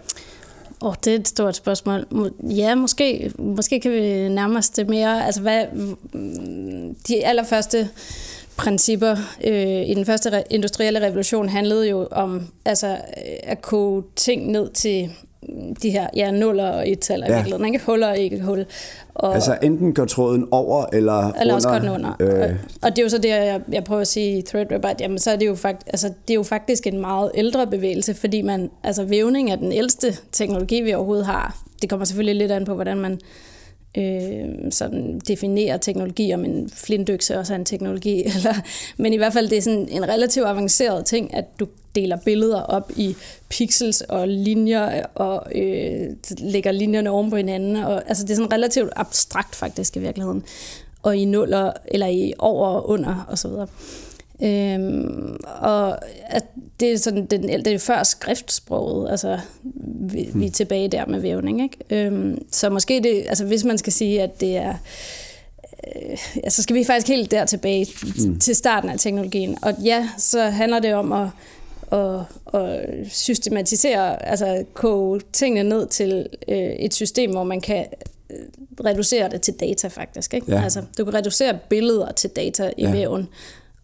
[0.82, 2.06] Oh, det er et stort spørgsmål.
[2.50, 5.26] Ja, måske, måske kan vi nærme os det mere.
[5.26, 5.66] Altså, hvad,
[7.08, 7.90] de allerførste
[8.58, 12.98] principper øh, i den første industrielle revolution handlede jo om altså,
[13.44, 15.10] at koge ting ned til
[15.82, 17.36] de her ja, nuller og et tal ja.
[17.36, 17.68] virkelig.
[17.68, 17.86] ikke?
[17.86, 18.66] Huller og ikke hul.
[19.16, 21.80] Og, altså enten går tråden over eller, eller under.
[21.80, 22.12] den under.
[22.20, 22.30] Øh.
[22.30, 22.50] Og,
[22.82, 25.20] og det er jo så det, jeg, jeg prøver at sige i Threadripper, at jamen,
[25.20, 28.42] så er det, jo fakt, altså, det er jo faktisk en meget ældre bevægelse, fordi
[28.42, 31.58] man, altså vævning er den ældste teknologi, vi overhovedet har.
[31.82, 33.20] Det kommer selvfølgelig lidt an på, hvordan man
[33.98, 36.70] øh, sådan definerer teknologi, om en
[37.38, 38.24] også er en teknologi.
[38.36, 38.54] Eller,
[38.98, 42.62] men i hvert fald, det er sådan en relativt avanceret ting, at du deler billeder
[42.62, 43.16] op i
[43.50, 47.76] pixels og linjer, og øh, lægger linjerne oven på hinanden.
[47.76, 50.44] Og, altså, det er sådan relativt abstrakt faktisk i virkeligheden.
[51.04, 53.68] Og i nuller, eller i over og under, og så videre.
[54.44, 56.44] Øhm, og at
[56.80, 59.40] det er sådan den, det er før skriftsproget, altså
[60.12, 62.06] vi, vi er tilbage der med vævning, ikke?
[62.06, 64.74] Øhm, så måske det, altså hvis man skal sige, at det er
[65.96, 68.40] øh, ja, så skal vi faktisk helt der tilbage mm.
[68.40, 69.58] til starten af teknologien.
[69.62, 71.28] Og ja, så handler det om at,
[71.92, 72.20] at,
[72.54, 77.86] at systematisere, altså koge tingene ned til øh, et system, hvor man kan
[78.30, 78.38] øh,
[78.86, 80.34] reducere det til data faktisk.
[80.34, 80.52] Ikke?
[80.52, 80.64] Ja.
[80.64, 82.92] Altså, du kan reducere billeder til data i ja.
[82.92, 83.28] væven,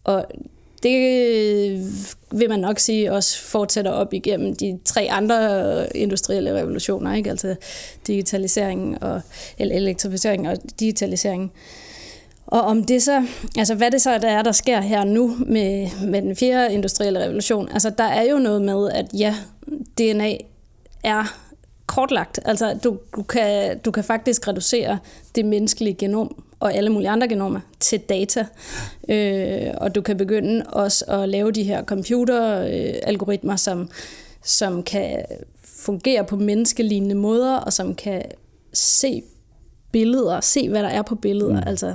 [0.04, 0.26] og
[0.82, 0.98] det
[2.30, 7.30] vil man nok sige også fortsætter op igennem de tre andre industrielle revolutioner, ikke?
[7.30, 7.54] altså
[8.06, 9.20] digitalisering og
[9.58, 11.52] eller elektrificering og digitalisering.
[12.46, 13.26] Og om det så,
[13.58, 17.24] altså hvad det så der er, der sker her nu med, med den fjerde industrielle
[17.24, 19.34] revolution, altså der er jo noget med, at ja,
[19.98, 20.36] DNA
[21.04, 21.36] er
[21.86, 22.40] kortlagt.
[22.44, 24.98] Altså du, du, kan, du kan faktisk reducere
[25.34, 28.46] det menneskelige genom og alle mulige andre genomer til data.
[29.08, 33.90] Øh, og du kan begynde også at lave de her computeralgoritmer, som,
[34.44, 35.24] som kan
[35.64, 38.22] fungere på menneskelignende måder, og som kan
[38.72, 39.22] se
[39.92, 41.68] billeder, se hvad der er på billeder, mm.
[41.68, 41.94] altså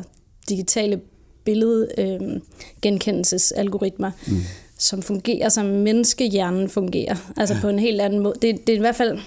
[0.49, 1.01] digitale
[1.43, 4.39] billedgenkendelsesalgoritmer, øh, mm.
[4.77, 7.61] som fungerer som menneskehjernen fungerer, altså ja.
[7.61, 8.35] på en helt anden måde.
[8.41, 9.19] Det, det er i hvert fald,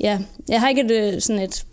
[0.00, 0.18] ja,
[0.48, 1.64] jeg har ikke et, sådan et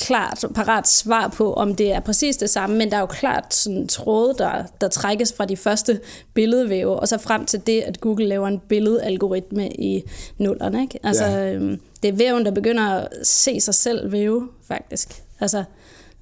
[0.00, 3.54] klart parat svar på, om det er præcis det samme, men der er jo klart
[3.54, 6.00] sådan tråde, der, der trækkes fra de første
[6.34, 10.02] billedvæve, og så frem til det, at Google laver en billedalgoritme i
[10.38, 10.82] nullerne.
[10.82, 10.98] Ikke?
[11.02, 11.52] Altså, ja.
[11.52, 15.22] øhm, det er væven, der begynder at se sig selv væve, faktisk.
[15.40, 15.64] Altså,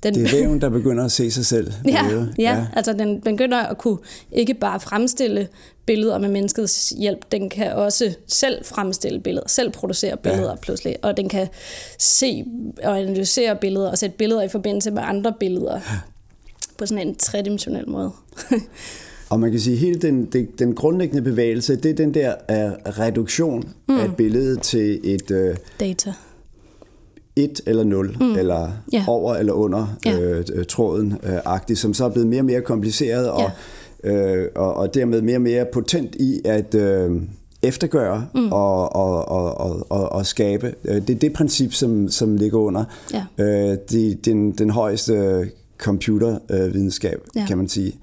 [0.03, 1.73] den, det er væven, der begynder at se sig selv.
[1.85, 3.99] ja, ja, ja, altså den begynder at kunne
[4.33, 5.49] ikke bare fremstille
[5.87, 10.57] billeder med menneskets hjælp, den kan også selv fremstille billeder, selv producere billeder ja.
[10.57, 11.49] pludselig, og den kan
[11.99, 12.45] se
[12.85, 15.81] og analysere billeder og sætte billeder i forbindelse med andre billeder ja.
[16.79, 18.11] på sådan en tredimensionel måde.
[19.31, 22.35] Og man kan sige, at hele den, den, den grundlæggende bevægelse, det er den der
[22.49, 23.99] uh, reduktion mm.
[23.99, 25.31] af billedet til et...
[25.31, 26.13] Uh, Data
[27.39, 28.37] 1 eller 0, mm.
[28.39, 29.09] eller yeah.
[29.09, 30.45] over eller under yeah.
[30.55, 33.51] øh, tråden, øh, agtigt, som så er blevet mere og mere kompliceret, og,
[34.05, 34.39] yeah.
[34.39, 37.11] øh, og, og dermed mere og mere potent i at øh,
[37.63, 38.53] eftergøre mm.
[38.53, 40.75] og, og, og, og, og, og skabe.
[40.85, 43.73] Øh, det er det princip, som, som ligger under yeah.
[43.73, 45.49] øh, de, den, den højeste
[45.79, 47.47] computervidenskab, øh, ja.
[47.47, 47.97] kan man sige.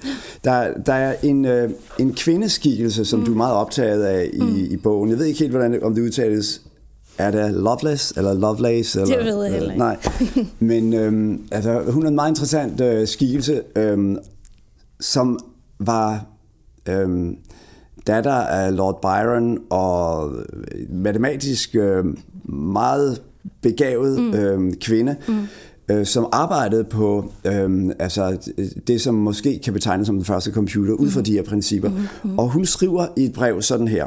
[0.43, 1.69] Der, der er en, øh,
[1.99, 3.25] en kvindeskikkelse, som mm.
[3.25, 4.55] du er meget optaget af i, mm.
[4.55, 5.09] i bogen.
[5.09, 6.61] Jeg ved ikke helt, hvordan, om det udtales
[7.17, 9.01] er det Loveless eller Lovelace?
[9.01, 9.79] Eller, det ved jeg heller ikke.
[9.79, 9.97] Nej,
[10.59, 14.17] men øhm, altså, hun er en meget interessant øh, skikkelse, øhm,
[14.99, 15.39] som
[15.79, 16.25] var
[16.89, 17.37] øhm,
[18.07, 20.33] datter af Lord Byron og
[20.89, 22.05] matematisk øh,
[22.49, 23.21] meget
[23.61, 24.33] begavet mm.
[24.33, 25.95] øh, kvinde, mm.
[25.95, 28.51] øh, som arbejdede på øh, altså,
[28.87, 31.25] det, som måske kan betegnes som den første computer, ud fra mm.
[31.25, 31.89] de her principper.
[31.89, 31.95] Mm.
[32.23, 32.39] Mm.
[32.39, 34.05] Og hun skriver i et brev sådan her.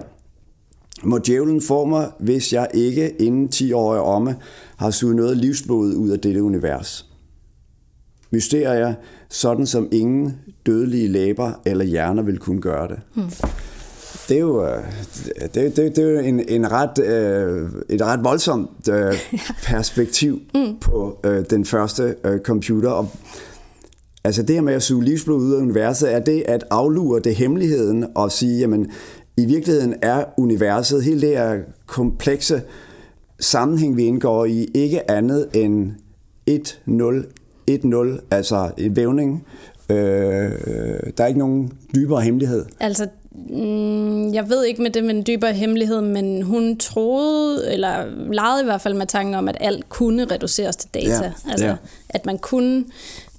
[1.02, 4.36] Må djævlen få mig, hvis jeg ikke inden 10 år er omme
[4.76, 7.06] har suget noget livsblod ud af dette univers.
[8.30, 8.94] Mysterier,
[9.28, 13.00] sådan som ingen dødelige læber eller hjerner vil kunne gøre det.
[13.14, 13.30] Hmm.
[14.28, 14.82] Det er jo, øh,
[15.54, 19.14] det, det, det er jo en, en ret, øh, et ret voldsomt øh,
[19.68, 20.78] perspektiv mm.
[20.80, 22.90] på øh, den første øh, computer.
[22.90, 23.08] Og,
[24.24, 27.34] altså det her med at suge livsblod ud af universet, er det at aflure det
[27.34, 28.90] hemmeligheden og sige, jamen
[29.38, 32.62] i virkeligheden er universet, hele det her komplekse
[33.40, 35.90] sammenhæng, vi indgår i, ikke andet end
[36.50, 36.54] 1-0,
[37.70, 39.46] 1-0, altså en vævning.
[39.90, 42.64] Øh, der er ikke nogen dybere hemmelighed.
[42.80, 43.08] Altså,
[43.50, 48.60] Mm, jeg ved ikke med det med en dybere hemmelighed, men hun troede, eller legede
[48.62, 51.24] i hvert fald med tanken om, at alt kunne reduceres til data.
[51.24, 51.76] Ja, Altså, ja.
[52.08, 52.84] at man kunne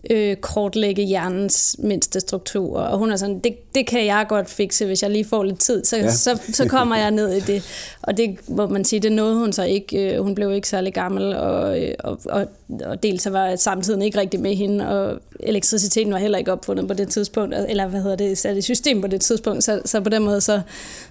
[0.09, 2.81] øh, kortlægge hjernens mindste strukturer.
[2.83, 5.59] Og hun er sådan, det, det kan jeg godt fikse, hvis jeg lige får lidt
[5.59, 5.85] tid.
[5.85, 6.11] Så, Ja.
[6.11, 7.63] så, så kommer jeg ned i det.
[8.01, 10.13] Og det må man sige, det nåede hun så ikke.
[10.15, 12.45] Øh, Hun blev ikke særlig gammel, og, øh, og, og,
[12.85, 16.87] og dels så var samtiden ikke rigtig med hende, og elektriciteten var heller ikke opfundet
[16.87, 19.63] på det tidspunkt, eller hvad hedder det, sat i system på det tidspunkt.
[19.63, 20.61] Så, så på den måde, så,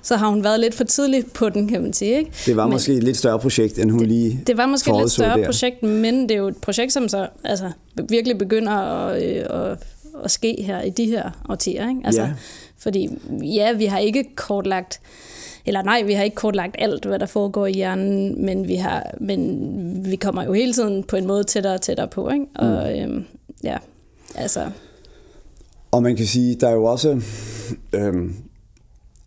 [0.03, 2.19] så har hun været lidt for tidligt på den, kan man sige.
[2.19, 2.31] Ikke?
[2.47, 4.97] Det var Men- måske et lidt større projekt, end hun lige det var måske et
[5.01, 5.45] lidt større der.
[5.45, 7.71] projekt, men det er jo et projekt, som så altså,
[8.09, 9.79] virkelig begynder at, øh, at,
[10.25, 11.89] at ske her i de her årtier.
[11.89, 12.01] Ikke?
[12.05, 12.33] Altså, Ja.
[12.79, 13.09] Fordi
[13.43, 15.01] ja, vi har ikke kortlagt,
[15.67, 19.11] eller nej, vi har ikke kortlagt alt, hvad der foregår i hjernen, men vi, har,
[19.21, 22.31] men vi kommer jo hele tiden på en måde tættere og tættere på.
[22.31, 22.45] Ikke?
[22.55, 23.13] Og Mm.
[23.13, 23.25] øhm,
[23.65, 23.77] ja,
[24.35, 24.71] altså,
[25.91, 27.21] Og man kan sige, der er jo også
[27.93, 28.35] øhm,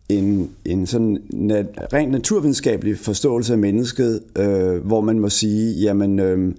[0.10, 6.19] en, en sådan nat, rent naturvidenskabelig forståelse af mennesket, øh, hvor man må sige, jamen,
[6.19, 6.53] øh,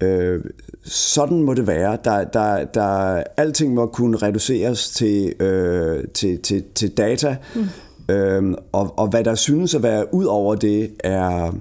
[0.00, 0.44] øh,
[0.84, 1.98] sådan må det være.
[2.04, 8.14] Der, der, der, alting må kunne reduceres til, øh, til, til, til data, mm.
[8.14, 11.52] øh, og, og hvad der synes at være ud over det, er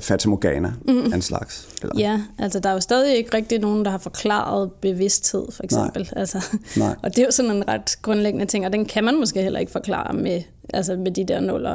[0.00, 1.12] fatamorgana mm.
[1.14, 1.68] en slags.
[1.82, 1.94] Eller?
[1.98, 6.02] ja, altså der er jo stadig ikke rigtig nogen, der har forklaret bevidsthed, for eksempel.
[6.02, 6.20] Nej.
[6.20, 6.44] Altså,
[6.76, 6.94] Nej.
[7.02, 9.60] Og det er jo sådan en ret grundlæggende ting, og den kan man måske heller
[9.60, 10.42] ikke forklare med,
[10.74, 11.66] altså med de der 0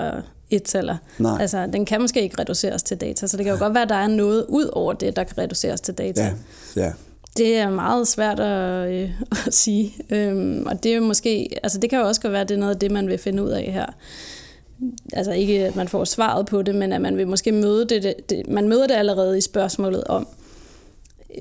[0.51, 1.41] og 1 eller Nej.
[1.41, 3.89] Altså, den kan måske ikke reduceres til data, så det kan jo godt være, at
[3.89, 6.23] der er noget ud over det, der kan reduceres til data.
[6.75, 6.91] Ja, ja.
[7.37, 9.09] Det er meget svært at, øh,
[9.47, 12.41] at sige, øhm, og det er jo måske, altså det kan jo også godt være,
[12.41, 13.85] at det er noget af det, man vil finde ud af her.
[15.13, 18.03] Altså ikke, at man får svaret på det, men at man vil måske møde det,
[18.03, 20.27] det, det man møder det allerede i spørgsmålet om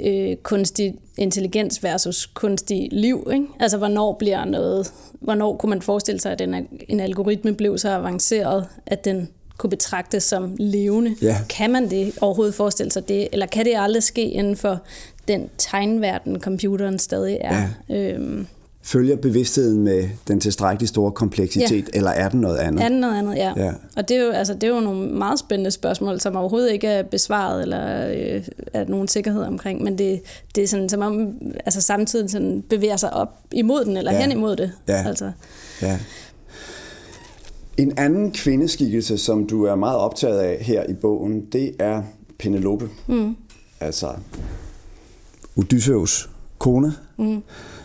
[0.05, 3.29] øh, kunstig intelligens versus kunstig liv.
[3.33, 3.47] Ikke?
[3.61, 6.55] Altså hvornår bliver noget, hvornår kunne man forestille sig, at en,
[6.89, 9.29] en algoritme blev så avanceret, at den
[9.59, 11.17] kunne betragtes som levende.
[11.23, 11.37] Ja.
[11.49, 14.79] Kan man det overhovedet forestille sig det, eller kan det aldrig ske inden for
[15.29, 17.69] den tegnverden, computeren stadig er?
[17.89, 17.97] Ja.
[17.97, 18.47] Øhm,
[18.87, 21.99] Følger bevidstheden med den tilstrækkeligt store kompleksitet, ja.
[21.99, 22.85] eller er den noget andet?
[22.85, 23.53] er det noget andet, ja.
[23.57, 23.73] Ja.
[23.97, 26.87] Og det er, jo, altså, det er jo nogle meget spændende spørgsmål, som overhovedet ikke
[26.87, 30.21] er besvaret, eller øh, er nogen sikkerhed omkring, men det,
[30.55, 34.21] det er sådan, som om altså, samtidig sådan bevæger sig op imod den, eller ja.
[34.21, 34.73] hen imod det.
[34.89, 35.05] Ja.
[35.07, 35.33] Altså,
[35.83, 35.99] Ja.
[37.77, 42.03] En anden kvindeskikkelse, som du er meget optaget af her i bogen, det er
[42.39, 42.89] Penelope.
[43.07, 43.37] Mm.
[43.81, 44.09] Altså
[45.57, 47.43] Odysseus kone, mm.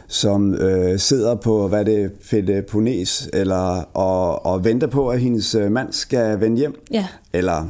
[0.10, 5.72] Som øh, sidder på, hvad det, Peloponnes, eller, og, og venter på, at hendes øh,
[5.72, 6.76] mand skal vende hjem.
[6.92, 7.66] ja, Eller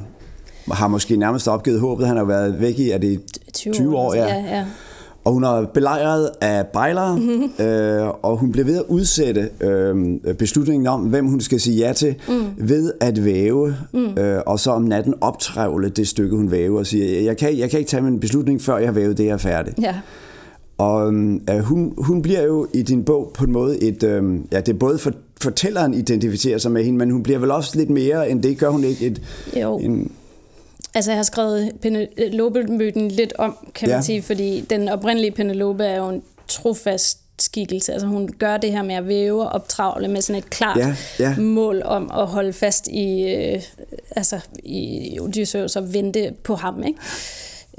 [0.72, 2.08] har måske nærmest opgivet håbet.
[2.08, 3.22] Han har været væk i, er det
[3.54, 4.14] 20, 20 år?
[4.14, 4.26] ja.
[4.26, 4.36] Ja.
[4.36, 4.66] ja, ja.
[5.24, 7.66] Og hun er belejret af bejlere, mm-hmm.
[7.66, 9.96] øh, og hun bliver ved at udsætte øh,
[10.34, 12.44] beslutningen om, hvem hun skal sige ja til, mm.
[12.58, 14.18] ved at væve, mm.
[14.18, 17.70] øh, og så om natten optrævle det stykke, hun væver, og siger, jeg kan, jeg
[17.70, 19.74] kan ikke tage min beslutning, før jeg har vævet det, jeg er færdig.
[19.82, 19.96] ja.
[20.80, 21.14] Og
[21.50, 24.70] øh, hun, hun bliver jo i din bog på en måde et, øh, ja, det
[24.70, 25.12] er både for,
[25.42, 28.70] fortælleren identificerer sig med hende, men hun bliver vel også lidt mere end det, gør
[28.70, 29.06] hun ikke?
[29.06, 29.22] Et,
[29.62, 29.78] Jo.
[29.78, 30.12] en,
[30.96, 33.96] Altså, jeg har skrevet Penelope-myten lidt om, kan Ja.
[33.96, 37.94] man sige, fordi den oprindelige Penelope er jo en trofast skikkelse.
[37.94, 40.96] Altså, hun gør det her med at væve og optravle med sådan et klart Ja,
[41.20, 41.36] ja.
[41.40, 43.62] mål om at holde fast i, øh,
[44.16, 47.00] altså, i Odysseus og vente på ham, ikke?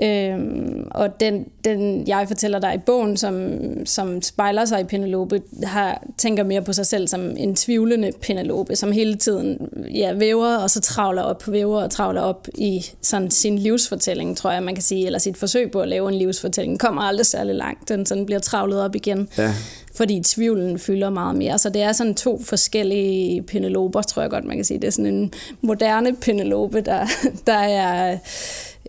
[0.03, 3.51] Øhm, og den, den, jeg fortæller dig i bogen, som,
[3.85, 8.77] som spejler sig i Penelope, har, tænker mere på sig selv som en tvivlende Penelope,
[8.77, 9.59] som hele tiden
[9.95, 14.51] ja, væver og så travler op, væver og travler op i sådan sin livsfortælling, tror
[14.51, 17.55] jeg, man kan sige, eller sit forsøg på at lave en livsfortælling, kommer aldrig særlig
[17.55, 17.89] langt.
[17.89, 19.55] Den sådan bliver travlet op igen Ja.
[19.95, 21.59] fordi tvivlen fylder meget mere.
[21.59, 24.79] Så det er sådan to forskellige Peneloper, tror jeg godt, man kan sige.
[24.79, 27.07] Det er sådan en moderne Penelope, der,
[27.47, 28.19] der er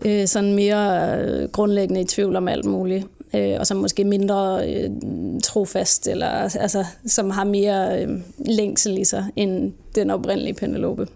[0.04, 3.06] øh, sådan mere øh, grundlæggende i tvivl om alt muligt.
[3.34, 4.90] Øh, og som måske mindre øh,
[5.42, 8.08] trofast, eller altså, som har mere øh,
[8.46, 11.06] længsel i sig, end den oprindelige Penelope.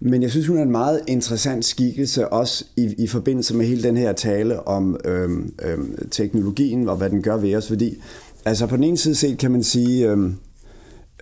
[0.00, 3.82] Men jeg synes, hun er en meget interessant skikkelse, også i, i forbindelse med hele
[3.82, 7.68] den her tale om øhm, øhm, teknologien og hvad den gør ved os.
[7.68, 7.96] Fordi
[8.44, 10.36] altså på den ene side set kan man sige, øhm,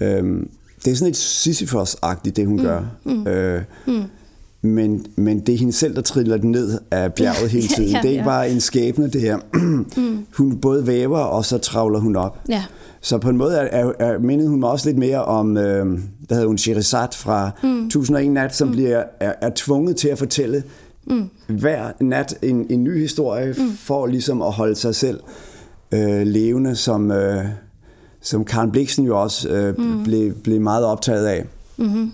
[0.01, 0.51] øhm,
[0.85, 2.63] det er sådan lidt Sisyphos-agtigt, det hun mm.
[2.63, 2.83] gør.
[3.05, 3.27] Mm.
[3.27, 4.03] Øh, mm.
[4.63, 7.91] Men, men det er hende selv, der triller den ned af bjerget hele Ja, tiden.
[7.91, 8.29] ja, det er ikke ja.
[8.29, 9.39] bare en skæbne, det her.
[9.55, 10.27] mm.
[10.39, 12.39] Hun både væver, og så travler hun op.
[12.49, 12.65] Ja.
[13.01, 15.87] Så på en måde er, er, er, mindede hun mig også lidt mere om, øh,
[16.27, 17.87] hvad hedder hun, Sherazade fra mm.
[17.87, 18.73] 1001 Nat, som mm.
[18.75, 20.63] bliver, er, er tvunget til at fortælle
[21.07, 21.31] mm.
[21.47, 23.73] hver nat en, en ny historie, mm.
[23.77, 25.21] for ligesom at holde sig selv
[25.93, 27.45] øh, levende som, øh,
[28.21, 30.05] som Karen Bliksen jo også øh, mm.
[30.05, 31.45] blev, blev meget optaget af.
[31.77, 32.13] Mm-hmm.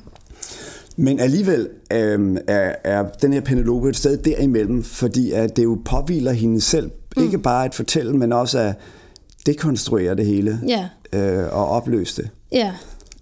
[1.00, 5.78] Men alligevel øh, er, er den her Penelope et sted derimellem, fordi at det jo
[5.84, 7.24] påviler hende selv, mm.
[7.24, 8.74] ikke bare at fortælle, men også at
[9.46, 10.88] dekonstruere det hele Ja.
[11.12, 12.30] øh, og opløse det.
[12.52, 12.72] Ja,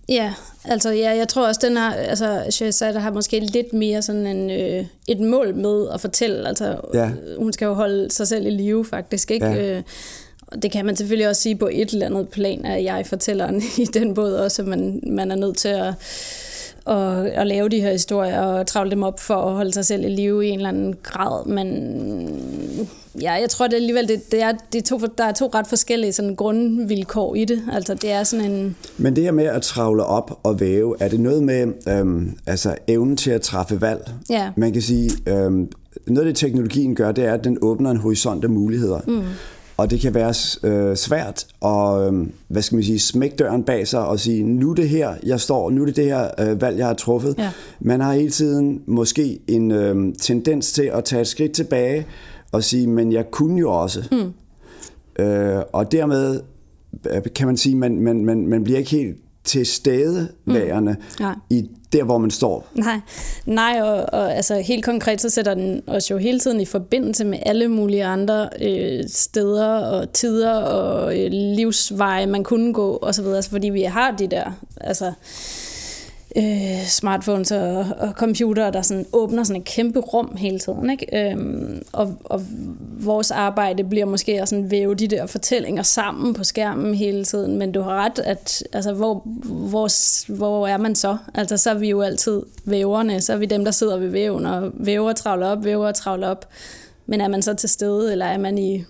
[0.08, 0.32] ja.
[0.64, 4.50] Altså, ja, jeg tror også, den har, altså, Shahzada har måske lidt mere sådan en,
[4.50, 6.48] øh, et mål med at fortælle.
[6.48, 7.10] Altså, Ja.
[7.38, 9.46] hun skal jo holde sig selv i live, faktisk, ikke?
[9.46, 9.76] Ja.
[9.76, 9.82] Øh,
[10.46, 13.62] og det kan man selvfølgelig også sige på et eller andet plan, at jeg fortælleren
[13.78, 15.94] i den båd også, at man, man er nødt til at,
[16.86, 20.04] at, at lave de her historier og travle dem op for at holde sig selv
[20.04, 21.46] i live i en eller anden grad.
[21.46, 21.68] Men
[23.20, 25.66] ja, jeg tror det alligevel, det, det er, det er to, der er to ret
[25.66, 27.62] forskellige sådan grundvilkår i det.
[27.72, 28.76] Altså det er sådan en...
[28.96, 32.74] Men det her med at travle op og væve, er det noget med øhm, altså
[32.88, 34.10] evnen til at træffe valg?
[34.30, 34.50] Ja.
[34.56, 35.68] Man kan sige, øhm,
[36.06, 39.00] noget af det teknologien gør, det er, at den åbner en horisont af muligheder.
[39.06, 39.22] Mm.
[39.76, 43.88] Og det kan være øh, svært at, øh, hvad skal man sige, smække døren bag
[43.88, 46.60] sig og sige, nu er det her, jeg står, nu er det det her øh,
[46.60, 47.34] valg, jeg har truffet.
[47.38, 47.50] Ja.
[47.80, 52.06] Man har hele tiden måske en øh, tendens til at tage et skridt tilbage
[52.52, 54.08] og sige, men jeg kunne jo også.
[54.12, 55.24] Mm.
[55.24, 56.40] Øh, og dermed
[57.10, 59.16] øh, kan man sige, man, man, man, man bliver ikke helt
[59.46, 61.20] til stedeværende mm.
[61.20, 61.34] Nej.
[61.50, 62.66] i der, hvor man står.
[62.74, 63.00] Nej,
[63.46, 67.24] nej og, og altså, helt konkret så sætter den os jo hele tiden i forbindelse
[67.24, 73.24] med alle mulige andre øh, steder og tider og øh, livsveje, man kunne gå osv.,
[73.24, 75.12] altså, fordi vi har de der altså,
[76.36, 80.90] øh, smartphones og, og computere, der sådan åbner sådan et kæmpe rum hele tiden.
[80.90, 81.30] Ikke?
[81.30, 82.42] Øhm, og, og
[83.00, 87.58] vores arbejde bliver måske at sådan væve de der fortællinger sammen på skærmen hele tiden,
[87.58, 89.88] men du har ret, at altså, hvor, hvor,
[90.36, 91.16] hvor er man så?
[91.34, 94.46] Altså, så er vi jo altid væverne, så er vi dem, der sidder ved væven,
[94.46, 96.48] og væver travler op, væver travler op.
[97.06, 98.84] Men er man så til stede, eller er man i,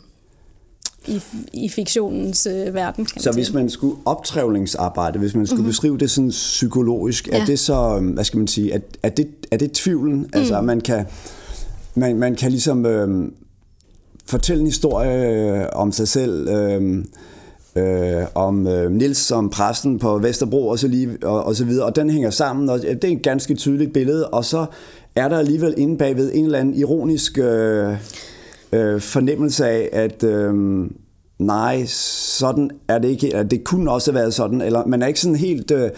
[1.08, 3.06] i, i fiktionens øh, verden?
[3.16, 5.70] Så hvis man skulle optrævlingsarbejde, hvis man skulle mm-hmm.
[5.70, 7.40] beskrive det sådan psykologisk, ja.
[7.40, 10.18] Er det så, hvad skal man sige, er, er, det, er det tvivlen?
[10.18, 10.30] Mm.
[10.32, 11.06] Altså, man kan,
[11.94, 13.30] man, man kan ligesom øh,
[14.26, 17.04] fortælle en historie øh, om sig selv, øh,
[17.76, 21.86] øh, om øh, Nils som præsten på Vesterbro og så, lige, og, og så videre,
[21.86, 24.66] og den hænger sammen, og det er et ganske tydeligt billede, og så
[25.16, 27.94] er der alligevel inde bagved en eller anden ironisk øh,
[28.72, 30.54] øh, fornemmelse af, at øh,
[31.38, 35.20] nej, sådan er det ikke, det kunne også have været sådan, eller man er ikke
[35.20, 35.90] sådan helt øh,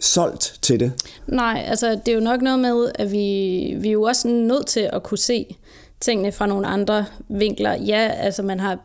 [0.00, 0.92] solgt til det.
[1.26, 4.66] Nej, altså det er jo nok noget med, at vi, vi er jo også nødt
[4.66, 5.56] til at kunne se
[6.00, 7.72] tingene fra nogle andre vinkler.
[7.74, 8.78] Ja, altså man har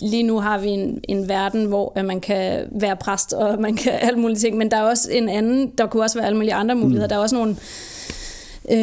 [0.00, 3.76] lige nu har vi en, en verden, hvor at man kan være præst, og man
[3.76, 6.36] kan alle mulige ting, men der er også en anden, der kunne også være alle
[6.36, 7.06] mulige andre muligheder.
[7.06, 7.08] Mm.
[7.08, 7.56] Der er også nogle
[8.70, 8.76] Øh,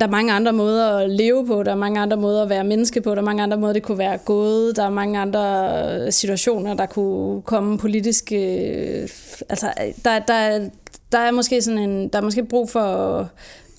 [0.00, 2.64] der er mange andre måder at leve på, der er mange andre måder at være
[2.64, 6.12] menneske på, der er mange andre måder, det kunne være gået, der er mange andre
[6.12, 8.32] situationer, der kunne komme politisk.
[8.32, 9.08] Øh,
[9.48, 10.68] altså, øh, der, der,
[11.12, 13.26] der er måske sådan en, der er måske brug for at,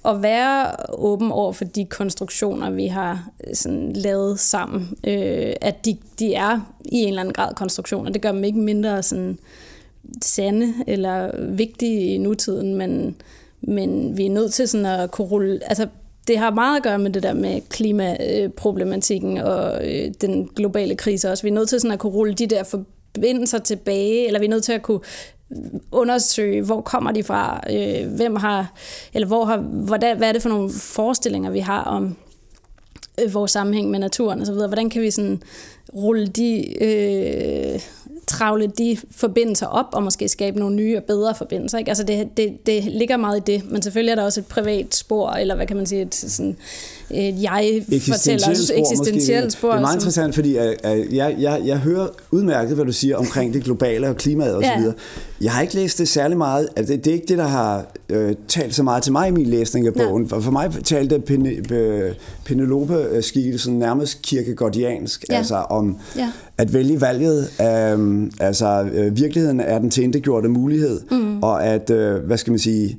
[0.05, 4.97] at være åben over for de konstruktioner, vi har øh, sådan lavet sammen.
[5.07, 8.11] Øh, at de, de er i en eller anden grad konstruktioner.
[8.11, 9.37] Det gør dem ikke mindre sådan
[10.21, 13.15] sande eller vigtige i nutiden, men,
[13.61, 15.59] men vi er nødt til sådan at kunne rulle...
[15.65, 15.87] Altså,
[16.27, 21.31] det har meget at gøre med det der med klimaproblematikken og øh, den globale krise
[21.31, 21.43] også.
[21.43, 24.49] Vi er nødt til sådan at kunne rulle de der forbindelser tilbage, eller vi er
[24.49, 24.99] nødt til at kunne
[25.91, 28.73] undersøge, hvor kommer de fra, øh, hvem har,
[29.13, 32.15] eller hvor har, hvordan, hvad er det for nogle forestillinger, vi har om
[33.21, 34.53] øh, vores sammenhæng med naturen osv.
[34.53, 35.41] Hvordan kan vi sådan
[35.95, 37.79] rulle de, øh,
[38.29, 41.77] travle de forbindelser op, og måske skabe nogle nye og bedre forbindelser.
[41.77, 41.89] Ikke?
[41.91, 44.95] Altså det, det, det ligger meget i det, men selvfølgelig er der også et privat
[44.95, 46.57] spor, eller hvad kan man sige, et, sådan,
[47.11, 49.67] et jeg fortæller eksistentielt spor.
[49.69, 52.91] Det er meget som- interessant, fordi uh, uh, jeg, jeg, jeg hører udmærket, hvad du
[52.91, 54.79] siger omkring det globale og klimaet og så Ja.
[54.79, 54.93] videre.
[55.41, 56.69] Jeg har ikke læst det særlig meget.
[56.75, 59.31] Altså, det, det er ikke det, der har uh, talt så meget til mig i
[59.31, 60.05] min læsning af Nej.
[60.05, 60.29] bogen.
[60.29, 62.11] For, for mig talte Pen, uh,
[62.45, 65.37] Penelope-skikkelsen nærmest kirkegårdiansk, Ja.
[65.37, 66.31] altså om Ja.
[66.59, 67.49] At vælge valget.
[67.93, 71.43] Um, altså, uh, virkeligheden er den tilintetgjorte mulighed, mm.
[71.43, 72.97] og at, uh, hvad skal man sige,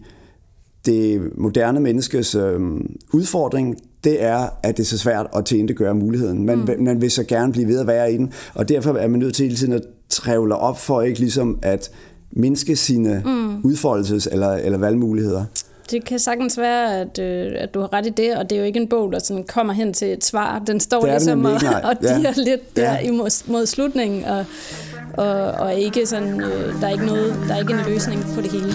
[0.87, 2.61] det moderne menneskes øh,
[3.13, 6.47] udfordring, det er, at det er så svært at tilintetgøre muligheden.
[6.47, 6.85] Man, mm.
[6.85, 9.35] man vil så gerne blive ved at være i den, og derfor er man nødt
[9.35, 11.91] til hele tiden at trævle op for ikke ligesom at
[12.33, 13.71] mindske sine mm.
[13.71, 15.45] udfoldelses- eller, eller valgmuligheder.
[15.91, 18.61] Det kan sagtens være, at, øh, at du har ret i det, og det er
[18.61, 20.63] jo ikke en bog, der sådan kommer hen til et svar.
[20.67, 21.81] Den står Det ligesom nemlig og, nej.
[21.85, 22.17] og Ja.
[22.17, 22.99] diger lidt der Ja.
[22.99, 24.45] imod, mod slutningen, og,
[25.15, 28.41] og, og ikke sådan, øh, der, er ikke noget, der er ikke en løsning på
[28.41, 28.73] det hele.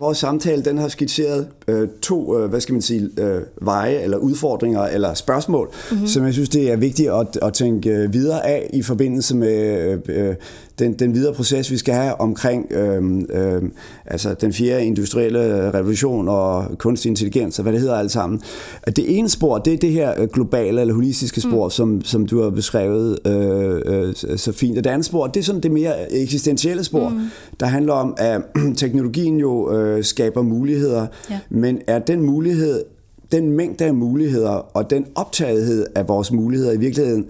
[0.00, 4.16] Vores samtale den har skitseret øh, to, øh, hvad skal man sige, øh, veje eller
[4.16, 6.06] udfordringer eller spørgsmål, mm-hmm.
[6.06, 9.98] som jeg synes, det er vigtigt at, at tænke øh, videre af i forbindelse med
[10.08, 10.34] øh,
[10.78, 13.62] den, den videre proces, vi skal have omkring øh, øh,
[14.06, 18.40] altså den fjerde industrielle revolution og kunstig intelligens og hvad det hedder alt sammen.
[18.86, 21.70] Det ene spor, det er det her globale eller holistiske spor, mm.
[21.70, 24.78] som, som du har beskrevet øh, øh, så fint.
[24.78, 27.20] Og det andet spor, det er sådan det mere eksistentielle spor, mm.
[27.60, 28.42] der handler om, at
[28.76, 31.38] teknologien jo øh, skaber muligheder, ja.
[31.50, 32.84] men er den mulighed,
[33.32, 37.26] den mængde af muligheder og den optagethed af vores muligheder i virkeligheden,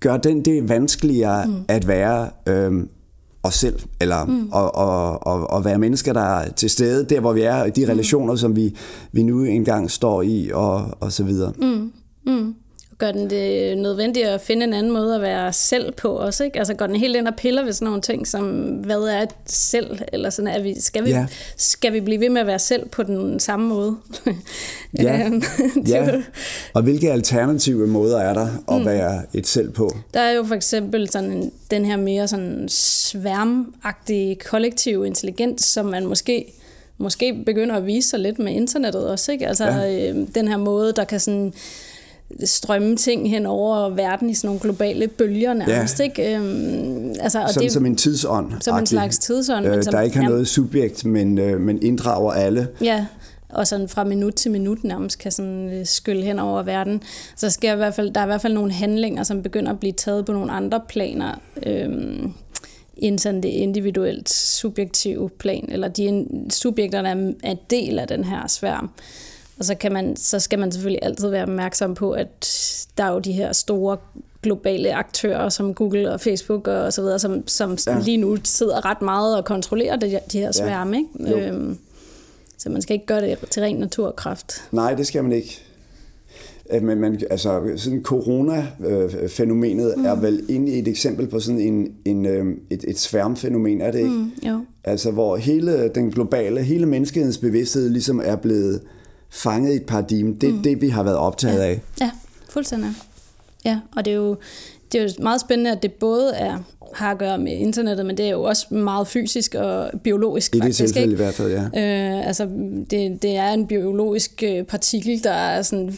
[0.00, 1.54] gør den det vanskeligere mm.
[1.68, 2.86] at være øh,
[3.42, 4.48] os selv, eller mm.
[4.52, 7.70] og, og, og, og være mennesker, der er til stede der, hvor vi er, i
[7.70, 7.90] de mm.
[7.90, 8.36] relationer, mm.
[8.36, 8.76] som vi,
[9.12, 11.52] vi nu engang står i, og, og så videre.
[11.58, 11.92] Mm.
[12.26, 12.54] Mm
[13.00, 16.58] gør den det nødvendigt at finde en anden måde at være selv på også, ikke?
[16.58, 19.30] Altså går den helt ind og piller ved sådan nogle ting, som hvad er et
[19.46, 21.26] selv, eller sådan, er vi, skal, vi, ja.
[21.56, 23.96] skal vi blive ved med at være selv på den samme måde?
[24.98, 25.30] ja.
[25.88, 26.08] Ja,
[26.74, 28.86] og hvilke alternative måder er der at mm.
[28.86, 29.96] være et selv på?
[30.14, 36.06] Der er jo for eksempel sådan den her mere sådan sværmagtige kollektiv intelligens, som man
[36.06, 36.52] måske
[37.00, 39.46] måske begynder at vise sig lidt med internettet også, ikke?
[39.48, 40.10] Altså ja.
[40.10, 41.52] øh, den her måde, der kan sådan
[42.44, 45.98] strømme ting hen over verden i sådan nogle globale bølger nærmest.
[45.98, 46.04] Ja.
[46.04, 46.36] Ikke?
[46.36, 48.52] Øhm, altså, og som, det, som en tidsånd.
[48.60, 49.66] Som en slags tidsånd.
[49.66, 52.68] Øh, men som, der ikke har noget subjekt, men, øh, men inddrager alle.
[52.80, 53.06] Ja,
[53.48, 57.02] og sådan fra minut til minut nærmest kan sådan øh, skylle hen over verden.
[57.36, 59.80] Så sker i hvert fald, der er i hvert fald nogle handlinger, som begynder at
[59.80, 62.32] blive taget på nogle andre planer, øhm,
[62.96, 68.24] end sådan det individuelt subjektive plan, eller de subjekter, der er en del af den
[68.24, 68.90] her sværm.
[69.60, 72.50] Og så, kan man, så skal man selvfølgelig altid være opmærksom på, at
[72.98, 73.96] der er jo de her store
[74.42, 77.98] globale aktører som Google og Facebook og så videre, som, som ja.
[78.04, 81.04] lige nu sidder ret meget og kontrollerer de, de her sværme.
[81.20, 81.26] Ja.
[81.26, 81.48] Ikke?
[81.48, 81.78] Øhm,
[82.58, 84.52] så man skal ikke gøre det til ren naturkraft.
[84.72, 85.60] Nej, det skal man ikke.
[86.72, 90.04] Øh, men man, altså, sådan corona-fænomenet mm.
[90.04, 93.98] er vel egentlig et eksempel på sådan en, en, øh, et, et sværmfænomen, er det
[93.98, 94.10] ikke?
[94.10, 94.60] Mm, jo.
[94.84, 98.80] Altså, hvor hele den globale, hele menneskehedens bevidsthed ligesom er blevet
[99.30, 100.34] fanget i et paradigme.
[100.34, 100.62] Det er mm.
[100.62, 101.66] det, vi har været optaget ja.
[101.66, 101.80] af.
[102.00, 102.10] Ja,
[102.48, 102.90] fuldstændig.
[103.64, 104.36] Ja, og det er jo,
[104.92, 106.58] det er jo meget spændende, at det både er,
[106.94, 110.54] har at gøre med internettet, men det er jo også meget fysisk og biologisk.
[110.54, 111.12] I det faktisk, tilfælde ikke?
[111.12, 111.64] i hvert fald, ja.
[111.64, 112.44] Øh, altså,
[112.90, 115.92] det, det er en biologisk øh, partikel, der er sådan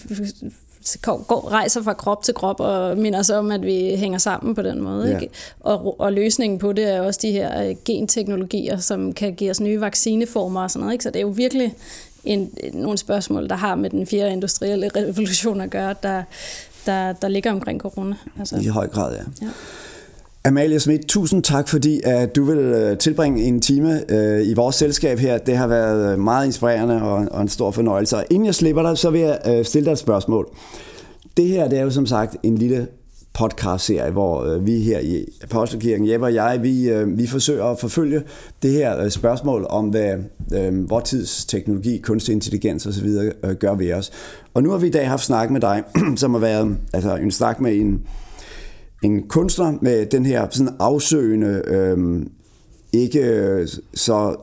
[1.03, 4.63] går, rejser fra krop til krop og minder sig om, at vi hænger sammen på
[4.63, 5.09] den måde.
[5.09, 5.19] Ja.
[5.19, 5.33] Ikke?
[5.61, 9.61] Og, og løsningen på det er også de her øh, genteknologier, som kan give os
[9.61, 10.93] nye vaccineformer og sådan noget.
[10.93, 11.03] Ikke?
[11.03, 11.75] Så det er jo virkelig
[12.25, 16.23] en, nogle spørgsmål, der har med den fjerde industrielle revolution at gøre, der,
[16.87, 18.17] der, der ligger omkring corona.
[18.39, 18.57] Altså.
[18.57, 19.23] I høj grad, ja.
[19.43, 19.51] ja.
[20.45, 24.77] Amalie Schmidt, tusind tak, fordi at du vil øh, tilbringe en time øh, i vores
[24.77, 25.39] selskab her.
[25.39, 28.17] Det har været meget inspirerende og, og en stor fornøjelse.
[28.17, 30.49] Og inden jeg slipper dig, så vil jeg øh, stille dig et spørgsmål.
[31.37, 32.87] Det her det er jo som sagt en lille
[33.35, 37.79] podcast-serie, hvor øh, vi her i Apostelkirken, Jeppe og jeg, vi, øh, vi forsøger at
[37.79, 38.23] forfølge
[38.63, 40.17] det her øh, spørgsmål om, hvad
[40.55, 43.07] øh, vores tids teknologi, kunstig intelligens osv.
[43.45, 44.11] Øh, gør ved os.
[44.55, 45.83] Og nu har vi i dag haft snak med dig,
[46.17, 48.01] som har været altså, en snak med en,
[49.03, 52.27] en kunstner med den her sådan afsøgende, øh,
[52.93, 54.37] ikke øh, så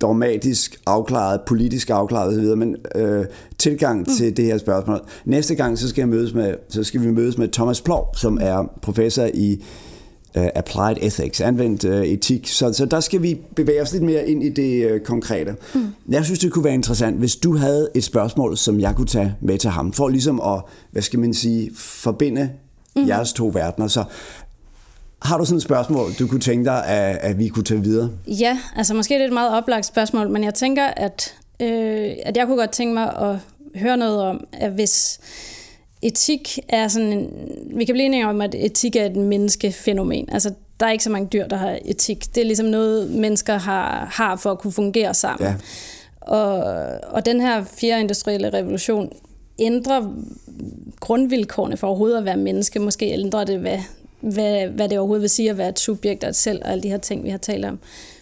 [0.00, 3.24] dogmatisk afklaret, politisk afklaret osv., men øh,
[3.58, 4.04] tilgang mm.
[4.04, 5.00] til det her spørgsmål.
[5.24, 8.38] Næste gang, så skal, jeg mødes med, så skal vi mødes med Thomas Plov, som
[8.40, 9.62] er professor i
[10.36, 12.48] uh, Applied Ethics, anvendt uh, etik.
[12.48, 15.56] Så, så der skal vi bevæge os lidt mere ind i det uh, konkrete.
[15.74, 15.86] Mm.
[16.08, 19.34] Jeg synes, det kunne være interessant, hvis du havde et spørgsmål, som jeg kunne tage
[19.40, 22.50] med til ham, for ligesom at, hvad skal man sige, forbinde
[22.96, 23.08] mm.
[23.08, 23.88] jeres to verdener.
[23.88, 24.04] Så
[25.24, 28.10] har du sådan et spørgsmål, du kunne tænke dig, at, at vi kunne tage videre?
[28.26, 32.36] Ja, altså måske er det et meget oplagt spørgsmål, men jeg tænker, at, øh, at
[32.36, 33.36] jeg kunne godt tænke mig at
[33.80, 35.20] høre noget om, at hvis
[36.02, 37.30] etik er sådan en,
[37.76, 40.28] vi kan blive enige om, at etik er et menneskefænomen.
[40.32, 42.34] Altså, der er ikke så mange dyr, der har etik.
[42.34, 45.48] Det er ligesom noget, mennesker har, har for at kunne fungere sammen.
[45.48, 45.54] Ja.
[46.20, 46.56] Og,
[47.10, 49.12] og den her fjerde industrielle revolution
[49.58, 50.02] ændrer
[51.00, 52.78] grundvilkårene for overhovedet at være menneske.
[52.78, 53.78] Måske ændrer det, hvad
[54.32, 56.82] hvad, hvad det overhovedet vil sige at være et subjekt og et selv, og alle
[56.82, 57.78] de her ting, vi har talt om.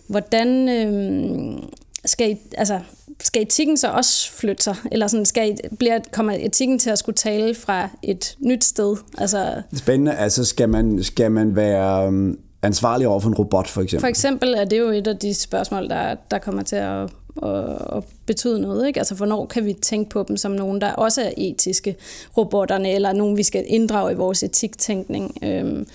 [0.07, 1.63] Hvordan øh,
[2.05, 2.81] skal, altså,
[3.21, 4.77] skal etikken så også flytte sig?
[4.93, 8.97] Eller sådan, skal bliver, kommer etikken til at skulle tale fra et nyt sted?
[9.19, 10.15] Altså, Spændende.
[10.15, 14.01] Altså, skal man, skal man være øhm, ansvarlig over for en robot, for eksempel?
[14.01, 17.11] For eksempel er det jo et af de spørgsmål, der, der kommer til at
[17.43, 18.05] at, at
[18.35, 18.87] betyde noget.
[18.87, 19.01] Ikke?
[19.01, 21.97] Altså, hvornår kan vi tænke på dem som nogen, der også er etiske,
[22.37, 25.39] robotterne, eller nogen, vi skal inddrage i vores etiktænkning.
[25.43, 25.87] Øhm,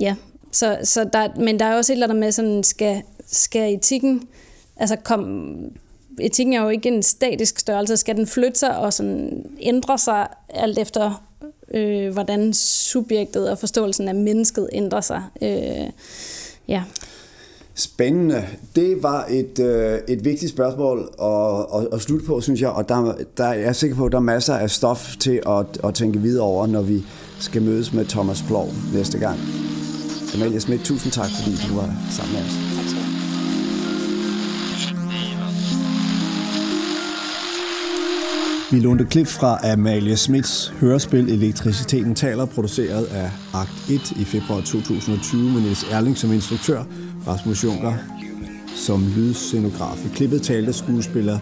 [0.00, 0.14] ja,
[0.52, 4.28] så, så der, men der er også et eller andet med, sådan, skal, skal etikken
[4.80, 5.54] altså kom,
[6.20, 7.96] etikken er jo ikke en statisk størrelse.
[7.96, 11.24] Skal den flytte sig og sådan ændre sig alt efter,
[11.74, 15.22] øh, hvordan subjektet og forståelsen af mennesket ændrer sig?
[15.42, 15.90] Øh,
[16.68, 16.82] ja.
[17.80, 18.46] Spændende.
[18.76, 22.88] Det var et, øh, et vigtigt spørgsmål at, at, at slutte på, synes jeg, og
[22.88, 25.94] der, der jeg er sikker på, at der er masser af stof til at, at
[25.94, 27.04] tænke videre over, når vi
[27.38, 29.38] skal mødes med Thomas Plov næste gang.
[30.34, 32.52] Amalie Schmidt, tusind tak, fordi du var sammen med os.
[32.76, 33.20] Tak skal du have.
[38.72, 44.60] Vi lånte klip fra Amalie Smits hørespil Elektriciteten taler, produceret af Akt 1 i februar
[44.60, 46.84] 2020 med Niels Erling som instruktør,
[47.26, 47.94] Rasmus Junker
[48.74, 50.04] som lydscenograf.
[50.04, 51.38] I klippet talte skuespiller